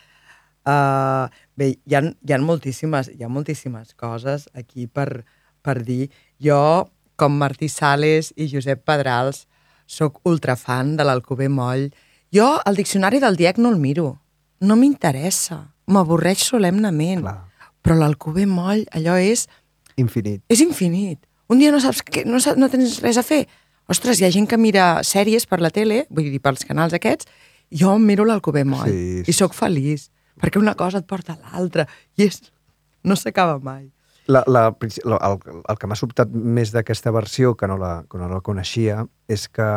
[0.68, 1.24] Uh,
[1.56, 5.24] bé, hi ha, hi, ha moltíssimes, hi ha moltíssimes coses aquí per,
[5.64, 6.10] per dir.
[6.42, 9.46] Jo, com Martí Sales i Josep Pedrals,
[9.88, 11.88] sóc ultrafan de l'Alcover Moll.
[12.34, 14.20] Jo el diccionari del DIEC no el miro.
[14.60, 15.62] No m'interessa.
[15.88, 17.22] M'avorreix solemnament.
[17.24, 17.38] Clar.
[17.82, 19.46] Però l'Alcover Moll, allò és
[19.96, 20.42] Infinit.
[20.48, 21.18] és infinit.
[21.48, 23.46] Un dia no saps què, no, saps, no tens res a fer.
[23.88, 27.26] Ostres, hi ha gent que mira sèries per la tele, vull dir, pels canals aquests,
[27.72, 31.86] jo miro l'Alcover Moll Sí, i sóc feliç, perquè una cosa et porta a l'altra
[32.18, 32.42] i és...
[33.02, 33.88] no s'acaba mai.
[34.28, 35.38] La, la, la, el,
[35.72, 39.46] el que m'ha sobtat més d'aquesta versió, que no la, que no la coneixia, és
[39.48, 39.68] que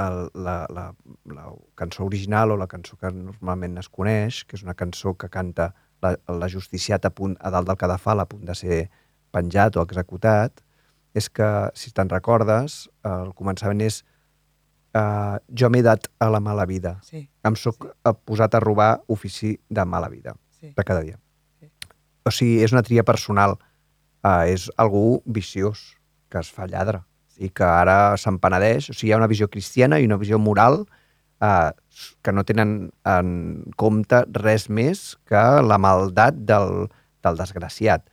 [0.00, 0.86] el, la, la,
[1.28, 1.44] la
[1.76, 5.70] cançó original o la cançó que normalment es coneix, que és una cançó que canta
[6.00, 8.80] la, la justiciat a, punt, a dalt del cadafal a punt de ser
[9.34, 10.64] penjat o executat,
[11.14, 14.02] és que, si te'n recordes, el començament és
[14.96, 16.98] uh, jo m'he dat a la mala vida.
[17.06, 18.14] Sí, Em sóc sí.
[18.26, 20.72] posat a robar ofici de mala vida, sí.
[20.76, 21.18] de cada dia.
[22.24, 23.56] O sigui, és una tria personal.
[24.20, 25.94] Uh, és algú viciós,
[26.28, 27.00] que es fa lladre,
[27.40, 28.90] i que ara se'n penedeix.
[28.92, 31.70] O sigui, hi ha una visió cristiana i una visió moral uh,
[32.22, 33.32] que no tenen en
[33.80, 36.88] compte res més que la maldat del,
[37.24, 38.04] del desgraciat.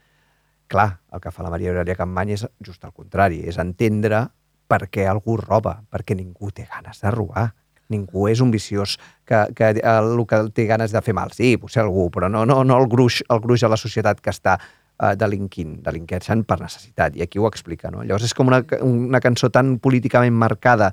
[0.71, 4.25] Clar, el que fa la Maria Aurelia Campany és just el contrari, és entendre
[4.67, 7.49] per què algú roba, perquè ningú té ganes de robar.
[7.93, 11.31] Ningú és un viciós que, que el que té ganes de fer mal.
[11.35, 14.33] Sí, potser algú, però no, no, no el, gruix, el gruix de la societat que
[14.33, 18.03] està eh, delinquint, delinqueixen per necessitat, i aquí ho explica, no?
[18.03, 20.91] Llavors és com una, una cançó tan políticament marcada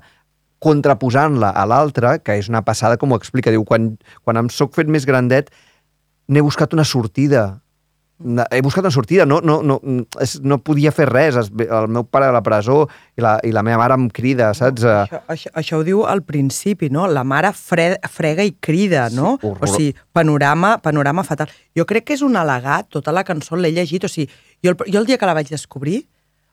[0.63, 3.51] contraposant-la a l'altra, que és una passada, com ho explica.
[3.53, 3.93] Diu, quan,
[4.23, 5.51] quan em soc fet més grandet,
[6.31, 7.59] n'he buscat una sortida.
[8.23, 9.75] He buscat una sortida, no, no, no,
[10.23, 11.35] és, no podia fer res.
[11.35, 12.85] Es, el meu pare a la presó
[13.19, 14.85] i la, i la meva mare em crida, saps?
[14.87, 17.09] Eh, Això, això, això ho diu al principi, no?
[17.11, 19.35] La mare fre, frega i crida, no?
[19.41, 21.51] Sí, horror- o sigui, panorama, panorama fatal.
[21.75, 24.29] Jo crec que és un al·legat, tota la cançó l'he llegit, o sigui,
[24.63, 26.05] jo el, jo el dia que la vaig descobrir,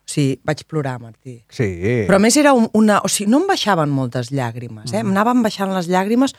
[0.03, 1.39] o sigui, vaig plorar, Martí.
[1.49, 1.71] Sí.
[2.09, 2.99] Però a més era un, una...
[3.07, 4.99] O sigui, no em baixaven moltes llàgrimes, eh?
[5.05, 5.13] Mm.
[5.15, 6.35] M'anaven baixant les llàgrimes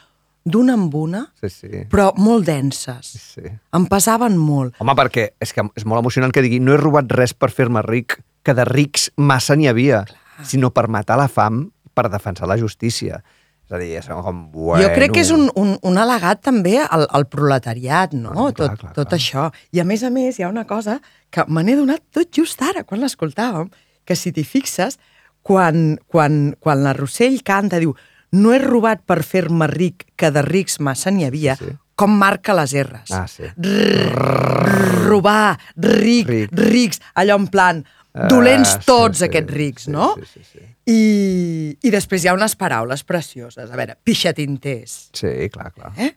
[0.45, 1.67] d'una en una, Sí, sí.
[1.89, 3.05] però molt denses.
[3.35, 3.41] sí.
[3.73, 4.75] Em pesaven molt.
[4.79, 7.81] Home, perquè és que és molt emocionant que digui no he robat res per fer-me
[7.81, 10.03] ric, que de rics massa n'hi havia,
[10.43, 13.21] sinó per matar la fam, per defensar la justícia.
[13.63, 14.81] És a dir, és com, bueno...
[14.83, 18.33] Jo crec que és un, un, un al·legat també al, al proletariat, no?
[18.33, 19.19] Ah, clar, tot clar, tot clar.
[19.19, 19.45] això.
[19.71, 20.97] I a més a més hi ha una cosa
[21.31, 23.69] que me n'he donat tot just ara, quan l'escoltàvem,
[24.03, 24.99] que si t'hi fixes,
[25.41, 27.95] quan, quan, quan la Rossell canta, diu
[28.33, 32.55] no he robat per fer-me ric, que de rics massa n'hi havia, Sí, com marca
[32.57, 33.11] les R's.
[33.13, 33.45] Ah, sí.
[33.55, 36.49] Rrr, robar, ric, Ric.
[36.57, 37.83] rics, allò en plan,
[38.29, 40.15] dolents Ah, tots sí, aquests rics, sí, no?
[40.17, 40.65] sí, sí, sí.
[40.89, 43.69] I, I després hi ha unes paraules precioses.
[43.71, 45.93] A veure, pixatinters, Sí, clar, clar.
[45.97, 46.11] eh?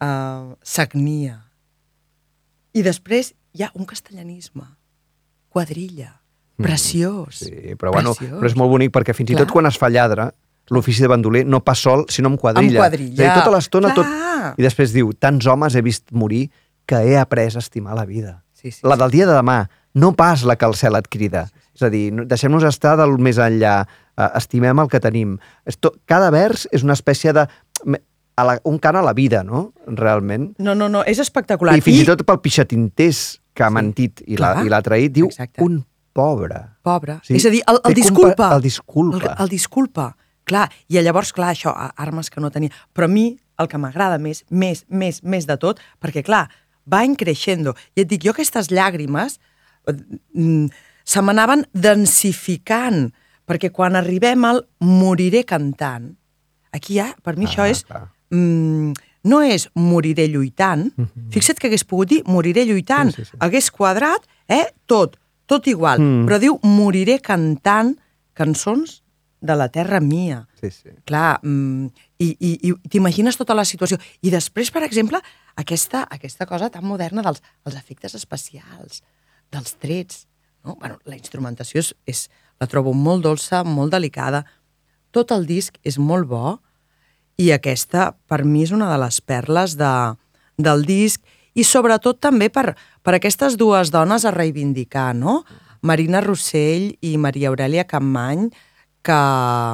[0.00, 1.36] Uh, sagnia.
[2.72, 4.64] I després hi ha un castellanisme.
[5.50, 6.20] Quadrilla.
[6.60, 7.42] Preciós.
[7.42, 8.38] Mm, Sí, però, bueno, Preciós.
[8.40, 9.46] però és molt bonic perquè fins i Clar.
[9.46, 10.30] tot quan es fa lladre,
[10.70, 12.78] l'ofici de bandoler no pas sol, sinó amb quadrilla.
[12.78, 13.16] Amb quadrilla.
[13.16, 14.06] És dir, tota l'estona tot...
[14.56, 16.46] I després diu, tants homes he vist morir
[16.88, 18.40] que he après a estimar la vida.
[18.54, 19.02] Sí, sí, la sí.
[19.02, 19.58] del dia de demà,
[19.94, 21.48] no pas la que el cel et crida.
[21.76, 23.74] És a dir, no- deixem-nos estar del més enllà,
[24.16, 25.36] eh, estimem el que tenim.
[26.10, 27.46] Cada vers és una espècie de...
[28.40, 28.56] A la...
[28.64, 29.72] un cant a la vida, no?
[29.86, 30.54] Realment.
[30.58, 31.76] No, no, no, és espectacular.
[31.76, 35.60] I fins i tot pel pixatinters que ha mentit i l'ha i traït, diu Exacte.
[35.64, 35.82] un
[36.16, 36.62] pobre.
[36.82, 37.18] Pobre.
[37.26, 37.36] Sí.
[37.36, 38.54] És a dir, el, el disculpa.
[38.56, 39.34] el disculpa.
[39.34, 40.06] El, el disculpa.
[40.50, 41.70] Clar, i llavors, clar, això,
[42.02, 42.72] armes que no tenia.
[42.92, 43.28] Però a mi
[43.60, 46.48] el que m'agrada més, més, més, més de tot, perquè, clar,
[46.90, 47.76] va creixendo.
[47.94, 49.36] I et dic, jo aquestes llàgrimes
[49.86, 49.94] eh,
[50.34, 50.66] mm,
[51.04, 53.10] se m'anaven densificant,
[53.46, 56.10] perquè quan arribem al moriré cantant,
[56.72, 57.84] aquí ja, per mi Ah, això és...
[57.84, 58.08] clar.
[58.30, 58.92] Mm,
[59.24, 60.86] no és moriré lluitant,
[61.34, 63.36] fixa't que hagués pogut dir moriré lluitant, Sí, sí, sí.
[63.40, 66.24] hagués quadrat, eh, tot, tot igual, Mm.
[66.26, 67.98] però diu moriré cantant
[68.32, 69.02] cançons
[69.40, 70.46] de la terra mia.
[70.60, 70.90] Sí, sí.
[71.08, 71.86] Clar, mm,
[72.20, 73.98] i, i, i t'imagines tota la situació.
[74.22, 75.20] I després, per exemple,
[75.60, 79.02] aquesta, aquesta cosa tan moderna dels els efectes especials,
[79.52, 80.26] dels trets.
[80.64, 80.76] No?
[80.80, 82.26] Bueno, la instrumentació és, és,
[82.60, 84.44] la trobo molt dolça, molt delicada.
[85.10, 86.58] Tot el disc és molt bo
[87.40, 89.92] i aquesta, per mi, és una de les perles de,
[90.60, 91.24] del disc
[91.56, 95.40] i sobretot també per, per aquestes dues dones a reivindicar, no?
[95.80, 98.50] Marina Rossell i Maria Aurelia Campmany,
[99.02, 99.16] que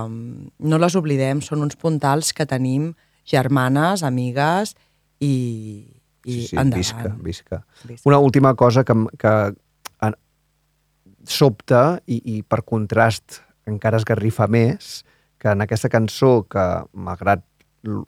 [0.09, 2.93] mm, no les oblidem, són uns puntals que tenim
[3.27, 4.75] germanes, amigues
[5.19, 5.87] i,
[6.25, 6.77] i sí, sí, endavant.
[6.79, 7.63] visca, visca.
[7.89, 8.07] Visca.
[8.09, 9.33] Una última cosa que, que
[10.07, 10.17] en-
[11.27, 15.03] sobta i, i per contrast encara esgarrifa més,
[15.43, 16.63] que en aquesta cançó, que
[16.95, 17.43] malgrat
[17.87, 18.05] l-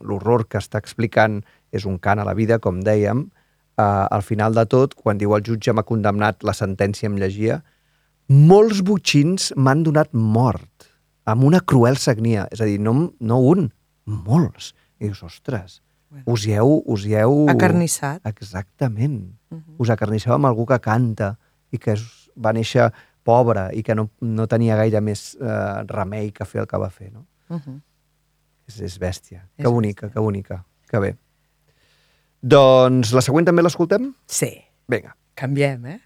[0.00, 1.42] l'horror que està explicant
[1.76, 3.26] és un cant a la vida, com dèiem,
[3.76, 7.60] eh, al final de tot, quan diu el jutge m'ha condemnat, la sentència em llegia,
[8.28, 10.88] molts butxins m'han donat mort,
[11.24, 12.48] amb una cruel sagnia.
[12.52, 13.68] És a dir, no, no un,
[14.04, 14.72] molts.
[15.00, 15.80] I dius, ostres,
[16.26, 16.78] us hi heu...
[16.90, 17.44] Us hi heu...
[17.52, 18.22] Acarnissat.
[18.28, 19.34] Exactament.
[19.78, 21.34] Us acarnisseu amb algú que canta
[21.74, 22.04] i que es,
[22.38, 22.90] va néixer
[23.24, 26.90] pobre i que no, no tenia gaire més eh, remei que fer el que va
[26.92, 27.24] fer, no?
[27.48, 27.80] Uh -huh.
[28.68, 29.44] És, és bèstia.
[29.56, 30.64] És que bonica, que bonica.
[30.88, 31.16] Que bé.
[32.40, 34.14] Doncs la següent també l'escoltem?
[34.26, 34.52] Sí,
[34.88, 35.16] Vinga.
[35.34, 36.00] canviem, eh?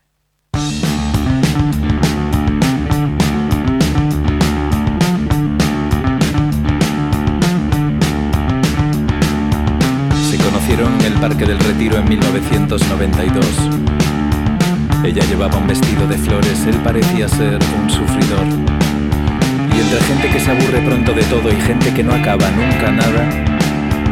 [11.20, 13.44] Parque del Retiro en 1992.
[15.04, 18.46] Ella llevaba un vestido de flores, él parecía ser un sufridor.
[19.74, 22.92] Y entre gente que se aburre pronto de todo y gente que no acaba nunca
[22.92, 23.28] nada,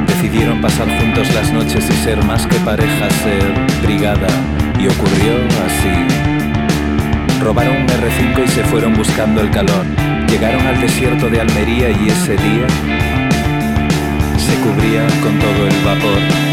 [0.08, 4.28] decidieron pasar juntos las noches y ser más que pareja, ser brigada.
[4.78, 5.34] Y ocurrió
[5.64, 7.40] así.
[7.40, 9.84] Robaron un R5 y se fueron buscando el calor.
[10.28, 12.66] Llegaron al desierto de Almería y ese día
[14.38, 16.45] se cubría con todo el vapor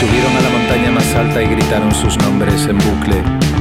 [0.00, 3.57] Subieron a la montaña más alta y gritaron sus nombres en bucle.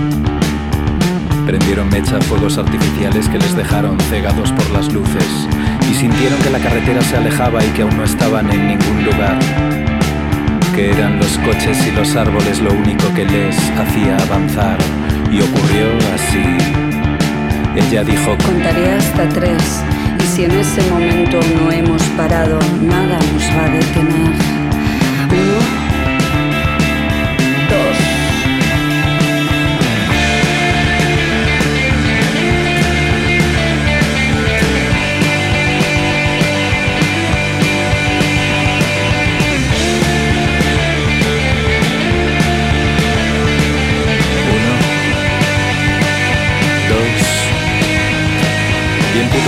[1.47, 5.47] Prendieron mecha fuegos artificiales que les dejaron cegados por las luces
[5.89, 9.39] y sintieron que la carretera se alejaba y que aún no estaban en ningún lugar.
[10.75, 14.77] Que eran los coches y los árboles lo único que les hacía avanzar.
[15.31, 16.43] Y ocurrió así.
[17.77, 19.81] Ella dijo, Contaré hasta tres
[20.19, 24.57] y si en ese momento no hemos parado, nada nos va a detener.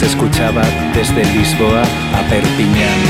[0.00, 0.62] se escuchaba
[0.94, 3.00] desde Lisboa a Perpiñán.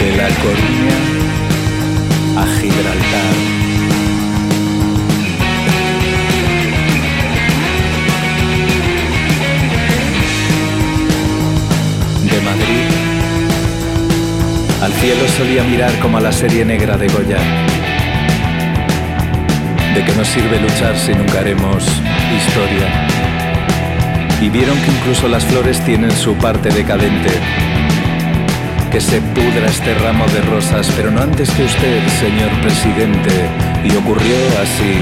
[0.00, 0.98] De La Coruña
[2.36, 3.34] a Gibraltar.
[12.24, 12.90] De Madrid
[14.82, 17.38] al cielo solía mirar como a la serie negra de Goya.
[19.94, 22.02] ¿De qué nos sirve luchar si nunca haremos
[22.36, 22.86] historia?
[24.40, 27.30] Y vieron que incluso las flores tienen su parte decadente.
[28.90, 33.30] Que se pudra este ramo de rosas, pero no antes que usted, señor presidente.
[33.84, 35.00] Y ocurrió así.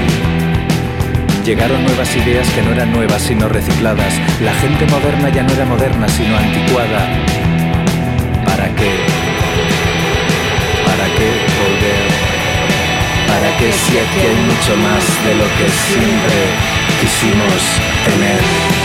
[1.45, 4.13] Llegaron nuevas ideas que no eran nuevas sino recicladas.
[4.41, 7.07] La gente moderna ya no era moderna sino anticuada.
[8.45, 8.91] ¿Para qué?
[10.85, 11.29] ¿Para qué
[11.59, 12.05] volver?
[13.27, 18.84] ¿Para qué si aquí hay mucho más de lo que siempre quisimos tener?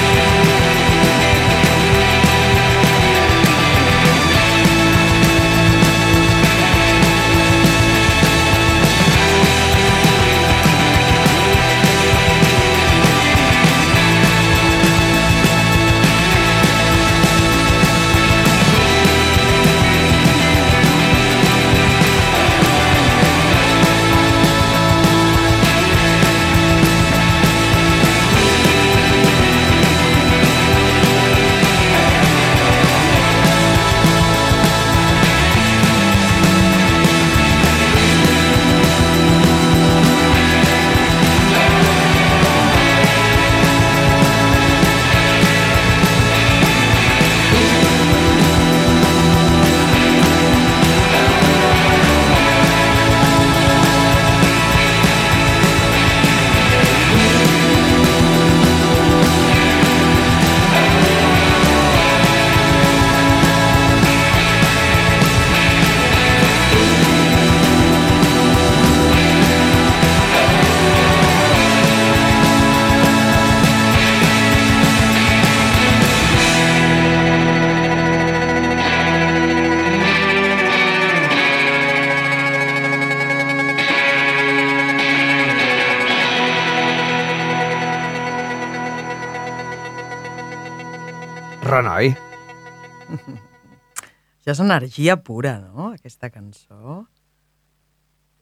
[94.51, 97.05] Ja és energia pura, no?, aquesta cançó.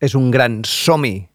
[0.00, 1.26] És un gran som-hi.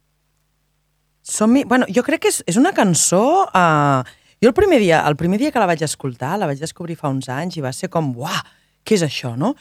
[1.21, 1.61] Som-hi...
[1.69, 3.21] Bueno, jo crec que és, és una cançó...
[3.53, 4.01] Uh,
[4.41, 7.11] jo el primer, dia, el primer dia que la vaig escoltar, la vaig descobrir fa
[7.13, 8.41] uns anys i va ser com, uah,
[8.83, 9.53] què és això, no?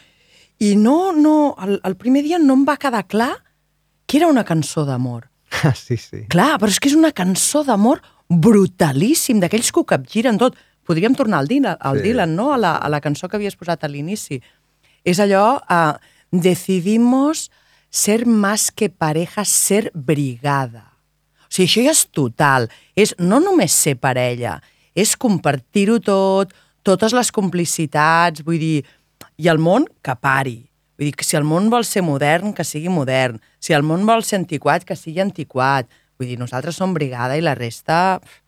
[0.65, 3.31] I no, no, el, el primer dia no em va quedar clar
[4.09, 5.29] que era una cançó d'amor.
[5.61, 6.25] Ah, sí, sí.
[6.33, 8.01] Clar, però és que és una cançó d'amor
[8.33, 10.57] brutalíssim, d'aquells que ho capgiren tot.
[10.83, 12.09] Podríem tornar al Dylan, al Sí.
[12.09, 12.49] Dylan no?
[12.51, 14.41] a, la, a la cançó que havies posat a l'inici.
[15.03, 15.99] És allò, uh,
[16.31, 17.49] decidimos
[17.93, 20.89] ser más que pareja, ser brigada.
[21.45, 22.69] O sigui, això ja és total.
[22.97, 24.57] És no només ser parella,
[24.97, 28.83] és compartir-ho tot, totes les complicitats, vull dir,
[29.37, 30.59] i el món que pari.
[30.97, 33.39] Vull dir, que si el món vol ser modern, que sigui modern.
[33.59, 35.89] Si el món vol ser antiquat, que sigui antiquat.
[36.17, 38.19] Vull dir, nosaltres som brigada i la resta...
[38.21, 38.42] pf,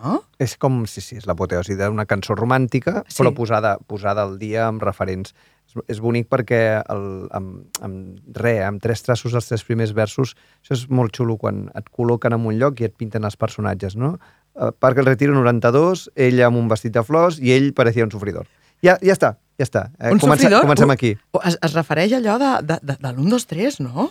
[0.00, 0.22] no?
[0.40, 3.20] És com, sí, sí, és l'apoteosi d'una cançó romàntica, Sí.
[3.20, 5.34] però posada, posada al dia amb referents.
[5.70, 7.04] És, és bonic perquè el,
[7.36, 10.34] amb, amb re, amb tres traços els tres primers versos,
[10.64, 13.94] això és molt xulo quan et col·loquen en un lloc i et pinten els personatges,
[13.96, 14.16] no?
[14.58, 18.10] Eh, Parc el Retiro 92, ell amb un vestit de flors i ell parecia un
[18.10, 18.48] sofridor.
[18.82, 19.90] Ja, ja està, ja està.
[20.00, 20.64] Eh, Un comença, sofridor?
[20.64, 21.12] Comencem aquí.
[21.44, 24.08] Es, es refereix a allò de, de, de, de l'1, 2, 3, no?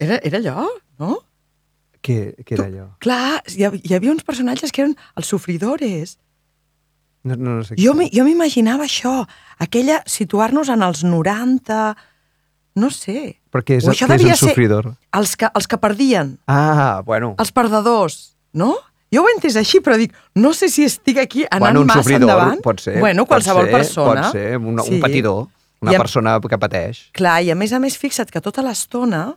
[0.00, 0.64] Era, era allò,
[0.98, 1.18] no?
[2.02, 2.86] Què, què era allò?
[3.02, 6.18] Clar, hi, hi havia uns personatges que eren els sofridores.
[7.26, 9.24] No, no, no sé Jo, jo m'imaginava això,
[9.58, 11.96] aquella, situar-nos en els 90,
[12.78, 13.40] no sé.
[13.50, 14.92] Però què és, O això és un sofridor?
[15.18, 17.34] Els que, els que perdien, Ah, bueno.
[17.38, 18.76] els perdedors, no?
[19.12, 22.02] Jo ho he entès així, però dic, no sé si estic aquí anant bueno, massa
[22.02, 22.60] sofridor, endavant.
[22.62, 22.98] pot ser.
[23.00, 24.22] Bueno, qualsevol pot ser, persona.
[24.22, 24.94] Pot ser, un, Sí.
[24.94, 25.46] un patidor,
[25.80, 27.08] una I a- persona que pateix.
[27.12, 29.34] Clar, i a més a més, fixa't que tota l'estona,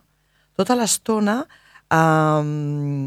[0.54, 1.46] tota l'estona,
[1.92, 3.06] um,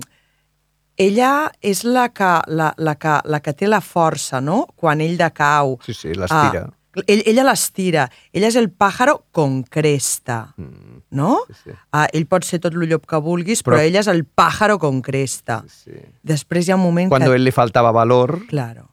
[0.97, 4.65] ella és la que, la, la, que, la que té la força, no?
[4.79, 5.77] Quan ell decau.
[5.83, 6.61] Sí, sí, l'estira.
[6.69, 8.05] Ah, ell, ella l'estira.
[8.31, 11.41] Ella és el pájaro con cresta, Mm, no?
[11.49, 11.71] sí, sí.
[11.91, 14.79] Ah, ell pot ser tot el llop que vulguis, però, Però- ella és el pájaro
[14.79, 15.63] con cresta.
[15.67, 15.91] sí.
[16.23, 17.29] Després hi ha un moment Quan que...
[17.29, 18.87] a ell li faltava valor, Claro.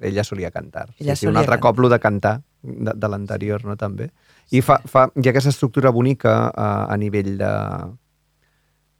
[0.00, 0.90] ella solia cantar.
[0.98, 1.74] Ella sí, sí, un altre cantar.
[1.74, 4.10] cop de cantar, de, de l'anterior, no, també.
[4.50, 7.50] I fa, fa, hi ha aquesta estructura bonica a, a nivell de,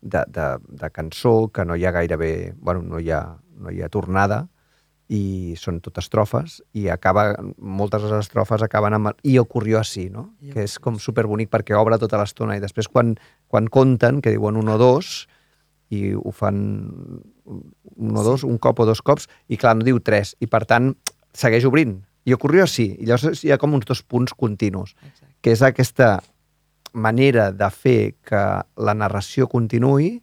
[0.00, 0.46] de, de,
[0.82, 2.54] de cançó, que no hi ha gairebé...
[2.56, 3.22] Bueno, no hi ha,
[3.58, 4.46] no hi ha tornada,
[5.08, 9.10] i són tot estrofes, i acaba, moltes de les estrofes acaben amb...
[9.10, 10.28] el, I ocorrió així, no?
[10.44, 13.14] I Que és com superbonic perquè obre tota l'estona, i després quan,
[13.48, 15.26] quan compten, que diuen un o dos,
[15.88, 16.58] i ho fan
[17.48, 20.66] un o dos, un cop o dos cops, i clar, no diu tres, i per
[20.68, 20.92] tant
[21.32, 21.96] segueix obrint.
[22.28, 24.92] I ocorrió així, i llavors hi ha com uns dos punts continus,
[25.40, 26.18] que és aquesta
[26.92, 28.42] manera de fer que
[28.76, 30.18] la narració continuï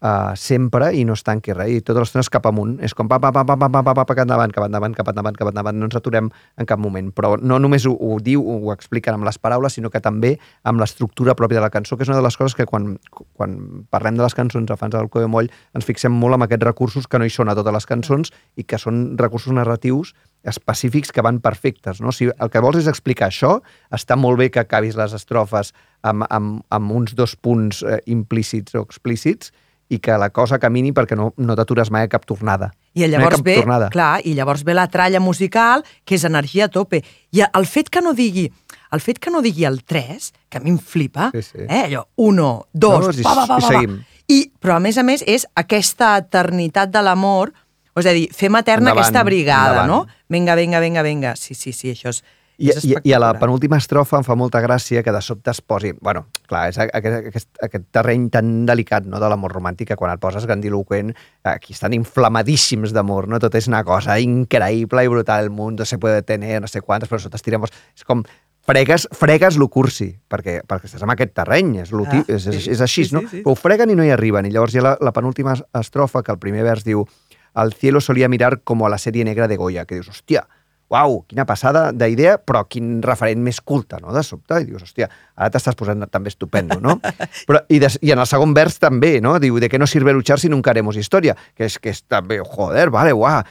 [0.00, 3.08] uh, sempre i no es tanqui res, i tota l'estona és cap amunt, és com
[3.08, 5.50] pa, pa, pa, pa, pa, pa, pa, pa, cap endavant, cap endavant, cap endavant, cap
[5.52, 9.18] endavant, no ens aturem en cap moment, però no només ho, ho diu, ho expliquen
[9.18, 12.20] amb les paraules, sinó que també amb l'estructura pròpia de la cançó, que és una
[12.20, 12.94] de les coses que quan,
[13.36, 16.66] quan parlem de les cançons a fans del Code Moll ens fixem molt en aquests
[16.66, 21.12] recursos que no hi són a totes les cançons i que són recursos narratius específics
[21.12, 22.00] que van perfectes.
[22.00, 22.12] No?
[22.16, 23.58] Si el que vols és explicar això,
[23.92, 28.74] està molt bé que acabis les estrofes amb, amb, amb uns dos punts eh, implícits
[28.78, 29.52] o explícits
[29.90, 32.70] i que la cosa camini perquè no, no t'atures mai a cap tornada.
[32.94, 33.88] I No llavors cap ve, tornada.
[33.90, 37.02] clar, i llavors ve la tralla musical, que és energia a tope.
[37.34, 38.46] I el fet que no digui,
[38.94, 41.58] el fet que no digui el 3, que a mi em flipa, Sí, sí.
[41.68, 43.98] eh, allò, 1, 2, Dos i- pa, pa, pa, i seguim.
[44.30, 47.52] I, però a més a més és aquesta eternitat de l'amor,
[47.98, 50.06] és a dir, fem eterna Endavant, aquesta brigada, endavant.
[50.06, 50.24] no?
[50.28, 51.34] Vinga, vinga, vinga, vinga.
[51.36, 52.22] Sí, sí, sí, això és,
[52.60, 55.52] I, és i, I a la penúltima estrofa em fa molta gràcia que de sobte
[55.52, 55.94] es posi...
[55.96, 60.12] bueno, clar, és aquest, aquest, aquest terreny tan delicat no, de l'amor romàntic que quan
[60.12, 61.14] et poses grandiloquent,
[61.48, 63.40] aquí estan inflamadíssims d'amor, no?
[63.40, 66.84] Tot és una cosa increïble i brutal, el món no se puede tener, no sé
[66.84, 67.72] quantes, però sota estiremos...
[67.96, 68.26] És com
[68.68, 72.62] fregues, fregues lo cursi, perquè, perquè estàs en aquest terreny, és, lo, Ah, és, és,
[72.64, 73.24] sí, és així, sí, no?
[73.24, 73.42] sí, sí.
[73.46, 74.46] Però ho freguen i no hi arriben.
[74.46, 77.06] I llavors hi ha la, la penúltima estrofa, que el primer vers diu
[77.54, 80.46] «Al cielo solía mirar como a la sèrie negra de Goya», que dius, hòstia,
[80.90, 84.58] uau, quina passada d'idea, però quin referent més culte, no?, de sobte.
[84.60, 86.98] I dius, hòstia, ara t'estàs posant també estupendo, no?
[87.48, 89.36] Però, i, des, I en el segon vers també, no?
[89.42, 91.36] Diu, de què no sirve luchar si nunca haremos historia?
[91.54, 93.46] Que és, que és també, joder, vale, guau.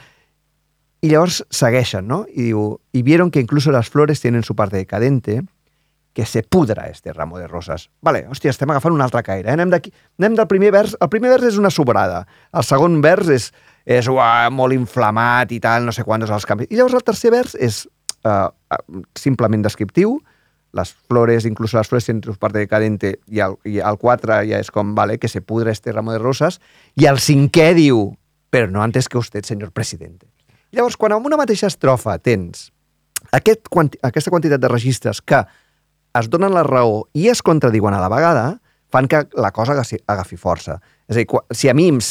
[1.00, 2.26] I llavors segueixen, no?
[2.28, 5.40] I diu, y vieron que incluso las flores tienen su parte decadente,
[6.12, 7.88] que se pudra este ramo de roses.
[8.02, 9.48] Vale, hòstia, estem agafant un altre caire.
[9.48, 9.54] Eh?
[9.54, 9.70] Anem,
[10.18, 10.96] anem del primer vers.
[11.00, 12.24] El primer vers és una sobrada.
[12.52, 13.50] El segon vers és,
[13.84, 16.70] és uah, molt inflamat i tal, no sé quants els canvis.
[16.70, 17.82] I llavors el tercer vers és
[18.24, 18.50] uh,
[19.18, 20.18] simplement descriptiu.
[20.72, 24.70] Les flores, incluso las flores su parte decadente, i el, i el 4 ja és
[24.70, 26.60] com, vale, que se pudra este ramo de roses.
[26.94, 28.12] I el cinquè diu,
[28.50, 30.28] però no antes que usted, senyor presidente.
[30.70, 32.68] Llavors, quan en una mateixa estrofa tens
[33.32, 35.42] aquest, quanti, aquesta quantitat de registres que
[36.18, 38.60] es donen la raó i es contradiuen a la vegada,
[38.90, 40.80] fan que la cosa agafi, agafi força.
[41.10, 42.04] És a dir, quan, si a mi amb,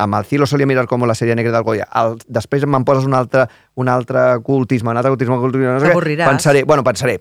[0.00, 3.04] amb, el cielo solia mirar com la sèrie negra del Goya, el, després me'n poses
[3.04, 3.44] un altre,
[3.76, 5.98] un altre cultisme, un altre cultisme, un cultisme, no sé què,
[6.32, 7.18] pensaré, bueno, pensaré,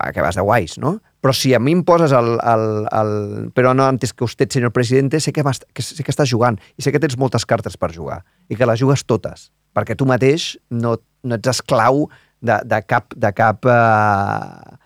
[0.00, 0.94] va, que vas de guais, no?
[1.20, 2.38] Però si a mi em poses el...
[2.40, 3.12] el, el
[3.52, 6.56] però no antes que usted, senyor presidente, sé que, m'est- que, sé que estàs jugant
[6.76, 10.06] i sé que tens moltes cartes per jugar i que les jugues totes, perquè tu
[10.08, 12.06] mateix no, no ets esclau
[12.40, 14.76] de, de cap, de cap, uh,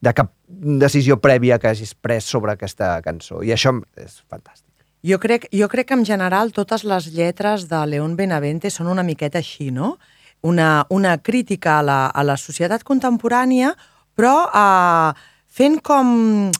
[0.00, 3.42] de cap decisió prèvia que hagis pres sobre aquesta cançó.
[3.42, 4.61] I això és fantàstic.
[5.02, 9.02] Jo crec, jo crec que en general totes les lletres de León Benavente són una
[9.02, 9.96] miqueta així, no?
[10.42, 13.72] Una, una crítica a la, a la societat contemporània,
[14.18, 16.52] però eh, fent com,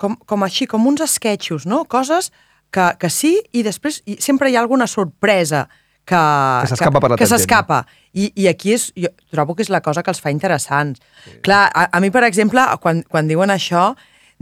[0.00, 1.84] com, com així, com uns esquetxos, no?
[1.84, 2.30] Coses
[2.72, 5.66] que, que sí i després i sempre hi ha alguna sorpresa
[6.04, 6.16] que...
[6.16, 7.82] Que s'escapa per la Que s'escapa.
[8.12, 11.00] I, I aquí és, jo trobo que és la cosa que els fa interessants.
[11.24, 11.36] Sí.
[11.44, 13.92] Clar, a, a mi, per exemple, quan, quan diuen això,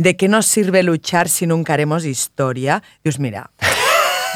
[0.01, 3.51] de què nos sirve luchar si nunca haremos historia, dius, mira,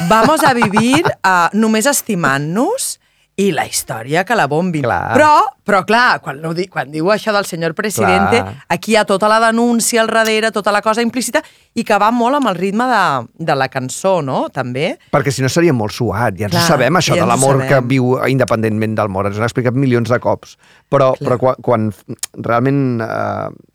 [0.09, 2.99] vamos a vivir uh, només estimant-nos
[3.35, 4.85] i la història que la bombin.
[4.85, 5.15] Clar.
[5.17, 5.31] Però,
[5.65, 8.53] però clar, quan, no, quan diu això del senyor presidente, Clar.
[8.71, 11.41] aquí hi ha tota la denúncia al darrere, tota la cosa implícita,
[11.75, 13.03] i que va molt amb el ritme de,
[13.49, 14.93] de la cançó, no?, també.
[15.11, 16.37] Perquè si no seria molt suat.
[16.39, 19.33] Ja ens Clar, ho sabem, això ja de l'amor que viu independentment del mort.
[19.33, 20.55] Ens ho han explicat milions de cops.
[20.93, 21.25] Però, Clar.
[21.25, 23.73] però quan, quan realment eh,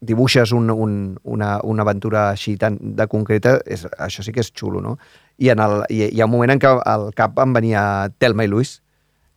[0.00, 4.52] dibuixes un, un, una, una aventura així tan de concreta, és, això sí que és
[4.56, 4.96] xulo, no?
[5.38, 7.82] I, en el, i hi ha un moment en què al cap em venia
[8.18, 8.78] Telma i Luis,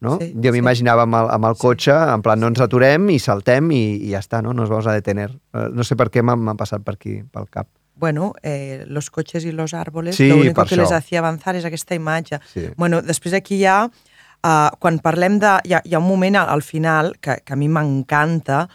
[0.03, 0.17] no?
[0.19, 0.55] Sí, jo sí.
[0.57, 4.11] m'imaginava amb, el, amb el cotxe, en plan, no ens aturem i saltem i, i
[4.11, 4.51] ja està, no?
[4.55, 5.29] Nos vamos a detener.
[5.53, 7.67] Eh, No sé per què m'ha m'ha passat per aquí, pel cap.
[7.95, 10.95] Bueno, eh, los coches y los árboles, Sí, lo único que les això.
[10.97, 12.39] hacía avanzar és aquesta imatge.
[12.53, 12.67] Sí.
[12.75, 15.51] Bueno, després aquí hi ha, uh, quan parlem de...
[15.63, 18.67] Hi ha, hi ha un moment al, al final que, que a mi m'encanta,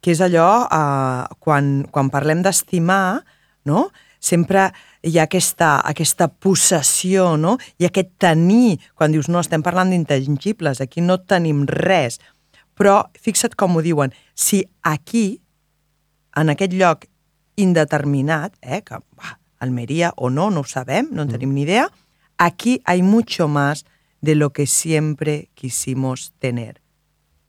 [0.00, 3.24] que és allò, uh, quan, quan parlem d'estimar,
[3.68, 3.88] no?
[4.18, 4.68] sempre
[5.06, 7.56] hi ha aquesta, aquesta possessió, no?
[7.78, 12.18] i aquest tenir, quan dius, no, estem parlant d'intangibles, aquí no tenim res.
[12.78, 15.40] Però fixa't com ho diuen, si aquí,
[16.38, 17.06] en aquest lloc
[17.58, 21.88] indeterminat, eh, que bah, Almeria o no, no ho sabem, no en tenim ni idea,
[22.38, 23.84] aquí hay mucho más
[24.20, 26.80] de lo que siempre quisimos tener.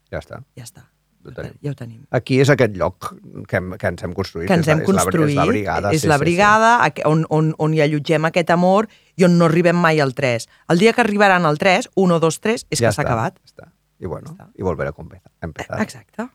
[0.10, 0.42] Ja està.
[0.58, 0.89] Ja està.
[1.26, 1.54] Ho tenim.
[1.62, 2.06] Ja ho tenim.
[2.16, 3.10] Aquí és aquest lloc
[3.48, 4.48] que, hem, que ens hem construït.
[4.48, 5.92] Que ens és la- hem construït, És la, és la brigada.
[5.92, 9.38] és sí, la sí, brigada aqu- on, on, on hi allotgem aquest amor i on
[9.38, 10.48] no arribem mai al 3.
[10.70, 13.38] El dia que arribaran al 3, 1, 2, 3, és Ja que s'ha acabat.
[13.44, 13.72] Ja està.
[14.00, 14.48] I bueno, està.
[14.56, 14.94] i volver a
[15.42, 15.82] empezar.
[15.82, 16.30] Exacte.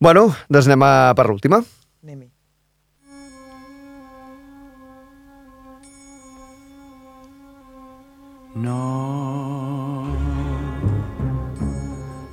[0.00, 1.60] Bueno, doncs anem a per l'última.
[2.02, 2.30] Anem-hi.
[8.54, 9.89] No,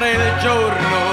[0.00, 1.09] Sempre il giorno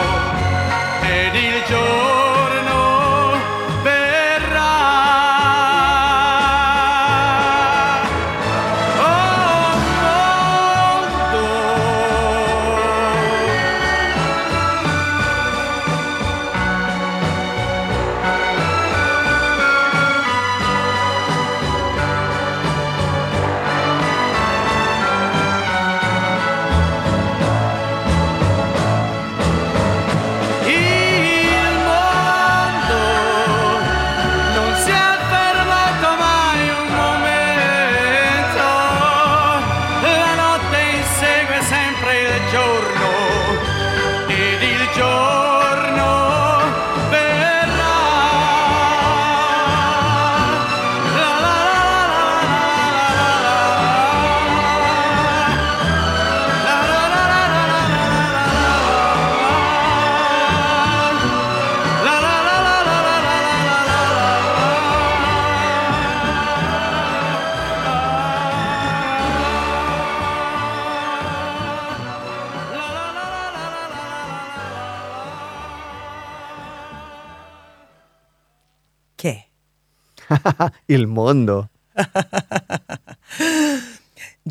[80.93, 81.67] Il Mondo.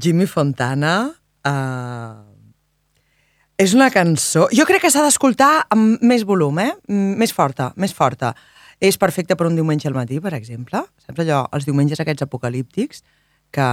[0.02, 0.94] Jimmy Fontana
[1.46, 2.36] uh,
[3.56, 4.46] és una cançó...
[4.52, 6.72] Jo crec que s'ha d'escoltar amb més volum, eh?
[6.90, 8.34] Mm, Més forta, més forta.
[8.84, 10.82] És perfecte per un diumenge al matí, per exemple.
[11.00, 13.00] Saps allò, els diumenges aquests apocalíptics,
[13.56, 13.68] que,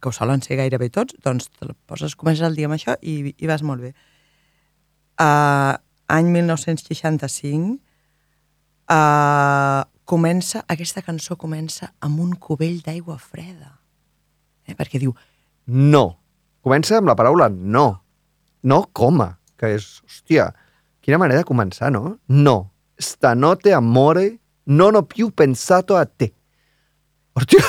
[0.00, 3.34] que ho solen ser gairebé tots, doncs te poses, comences el dia amb això i,
[3.36, 3.92] i vas molt bé.
[5.20, 5.76] Uh,
[6.12, 7.76] any 1965,
[8.94, 13.74] eh, comença, aquesta cançó comença amb un cubell d'aigua freda.
[14.66, 14.74] Eh?
[14.78, 15.14] Perquè diu,
[15.66, 16.16] No.
[16.62, 18.02] Comença amb la paraula no.
[18.62, 20.48] No coma, que és, hòstia,
[21.02, 22.16] quina manera de començar, no?
[22.26, 22.70] No.
[22.98, 26.32] Stanotte amore non ho più pensato a te.
[27.34, 27.62] Hòstia,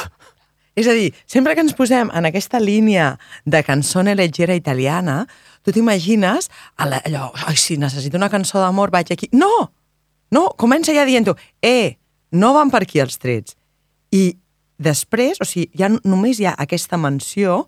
[0.77, 3.15] És a dir, sempre que ens posem en aquesta línia
[3.49, 5.23] de cançone leggera italiana,
[5.65, 9.25] tu t'imagines allò, ai, si necessito una cançó d'amor, vaig aquí.
[9.33, 9.71] No!
[10.29, 11.33] No, comença ja dient-ho,
[11.65, 11.97] eh,
[12.31, 13.55] no van per aquí els trets.
[14.11, 14.37] I
[14.77, 17.65] després, o sigui, ja només hi ha aquesta menció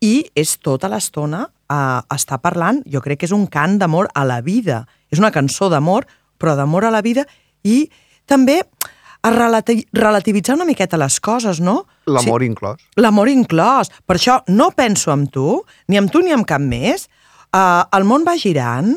[0.00, 4.24] i és tota l'estona a estar parlant, jo crec que és un cant d'amor a
[4.26, 4.84] la vida.
[5.12, 6.06] És una cançó d'amor,
[6.40, 7.26] però d'amor a la vida
[7.62, 7.84] i
[8.26, 8.62] també
[9.22, 11.84] a relati relativitzar una miqueta les coses, no?
[12.08, 12.80] l'amor inclòs.
[12.96, 13.92] L'amor inclòs.
[14.06, 17.08] Per això no penso en tu, ni amb tu ni amb cap més.
[17.52, 18.94] Uh, el món va girant,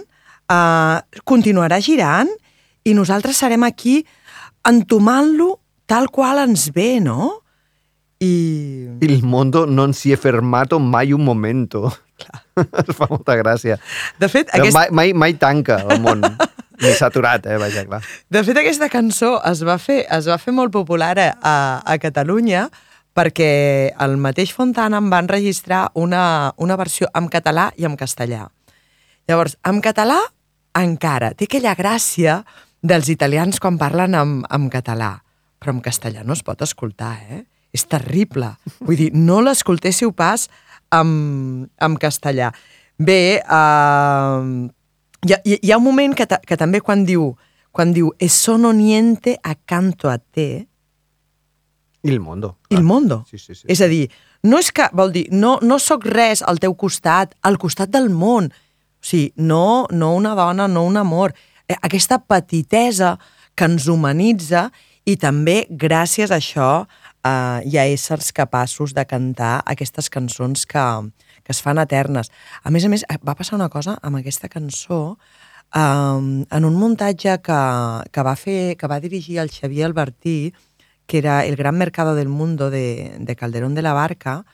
[0.54, 2.32] uh, continuarà girant,
[2.84, 4.02] i nosaltres serem aquí
[4.68, 7.44] entomant-lo tal qual ens ve, no?
[8.24, 8.98] I...
[9.02, 11.92] Il mondo non si è fermato mai un momento.
[12.54, 13.80] Es fa molta gràcia.
[14.22, 14.54] De fet, Aquest...
[14.54, 14.76] aquest...
[14.78, 16.22] Mai, mai, mai tanca el món.
[16.84, 17.58] Ni s'ha aturat, eh?
[17.58, 18.00] Vaja, clar.
[18.30, 22.68] De fet, aquesta cançó es va fer, es va fer molt popular a, a Catalunya
[23.14, 28.48] perquè el mateix Fontana en va enregistrar una, una versió en català i en castellà.
[29.30, 30.20] Llavors, en català
[30.78, 32.42] encara té aquella gràcia
[32.84, 35.16] dels italians quan parlen en, en català,
[35.60, 37.44] però en castellà no es pot escoltar, eh?
[37.74, 38.52] És terrible.
[38.84, 40.46] Vull dir, no l'escoltéssiu pas
[40.94, 42.52] en, en castellà.
[43.02, 44.44] Bé, uh,
[45.24, 47.32] hi, ha, hi ha un moment que, ta, que també quan diu,
[47.74, 50.68] quan diu e sono niente accanto a te,
[52.04, 52.58] Il mondo.
[52.70, 53.26] il mondo.
[53.30, 53.64] Sí, sí, sí.
[53.72, 54.10] És a dir,
[54.44, 58.10] no és que, vol dir, no, no sóc res al teu costat, al costat del
[58.12, 58.52] món.
[58.52, 61.32] O sigui, no, no una dona, no un amor.
[61.74, 63.18] Eh, Aquesta petitesa
[63.56, 64.70] que ens humanitza
[65.06, 66.86] i també, gràcies a això,
[67.26, 70.86] eh, hi ha éssers capaços de cantar aquestes cançons que,
[71.44, 72.32] que es fan eternes.
[72.64, 75.18] A més a més, eh, va passar una cosa amb aquesta cançó,
[75.74, 77.62] eh, en un muntatge que,
[78.12, 80.54] que, va fer, que va dirigir el Xavier Albertí,
[81.06, 84.46] que era El gran mercado del mundo de, de Calderón de la Barca,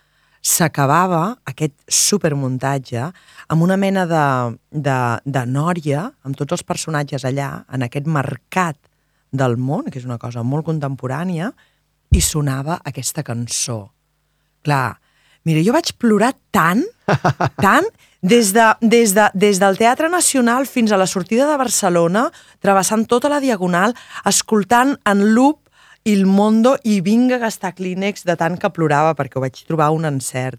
[0.42, 3.10] s'acabava aquest supermuntatge
[3.50, 4.26] amb una mena de,
[4.72, 8.78] de, de nòria, amb tots els personatges allà, en aquest mercat
[9.32, 11.52] del món, que és una cosa molt contemporània,
[12.10, 13.84] i sonava aquesta cançó.
[14.66, 14.98] Clar,
[15.46, 16.84] mira, jo vaig plorar tant,
[17.66, 17.88] tant,
[18.22, 22.28] des, de, des, de, des del Teatre Nacional fins a la sortida de Barcelona,
[22.60, 23.96] travessant tota la diagonal,
[24.28, 25.69] escoltant en loop
[26.10, 29.92] Il Mondo i vinga a gastar clínex de tant que plorava perquè ho vaig trobar
[29.94, 30.58] un encert.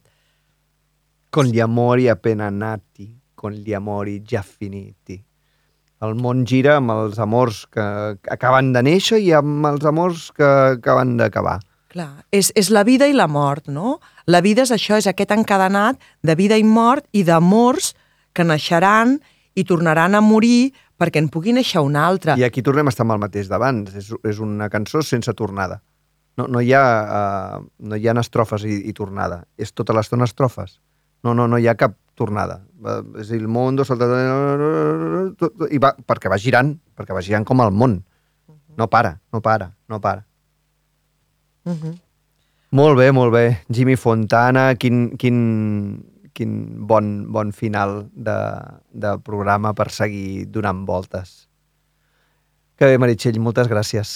[1.34, 5.16] Con gli amori appena nati, con gli amori già finiti.
[6.06, 7.82] El món gira amb els amors que
[8.30, 11.58] acaben de néixer i amb els amors que acaben d'acabar.
[11.90, 13.98] Clar, és, és la vida i la mort, no?
[14.30, 17.90] La vida és això, és aquest encadenat de vida i mort i d'amors
[18.38, 19.18] que naixeran
[19.58, 20.70] i tornaran a morir
[21.00, 22.36] perquè en pugui néixer un altre.
[22.36, 23.94] I aquí tornem a estar amb el mateix d'abans.
[23.96, 25.80] És, és una cançó sense tornada.
[26.38, 29.42] No, no, hi ha, uh, no hi ha estrofes i, i tornada.
[29.60, 30.78] És tota l'estona estrofes.
[31.24, 32.60] No, no, no hi ha cap tornada.
[32.80, 34.08] Uh, és el món, salta...
[35.70, 38.00] I va, perquè va girant, perquè va girant com el món.
[38.78, 40.24] No para, no para, no para.
[41.64, 41.98] Uh -huh.
[42.70, 43.64] Molt bé, molt bé.
[43.68, 46.04] Jimmy Fontana, quin, quin,
[46.40, 46.56] quin
[46.88, 48.38] bon, bon final de,
[48.96, 51.50] de programa per seguir donant voltes.
[52.80, 54.14] Que bé, Meritxell, moltes gràcies.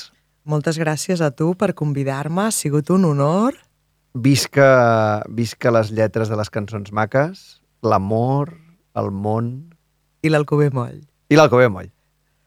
[0.49, 3.59] Moltes gràcies a tu per convidar-me, ha sigut un honor.
[4.15, 7.45] Visca, visca les lletres de les cançons maques,
[7.85, 8.55] l'amor,
[8.97, 9.53] el món...
[10.25, 11.03] I l'Alcover Moll.
[11.29, 11.93] I l'Alcover Moll.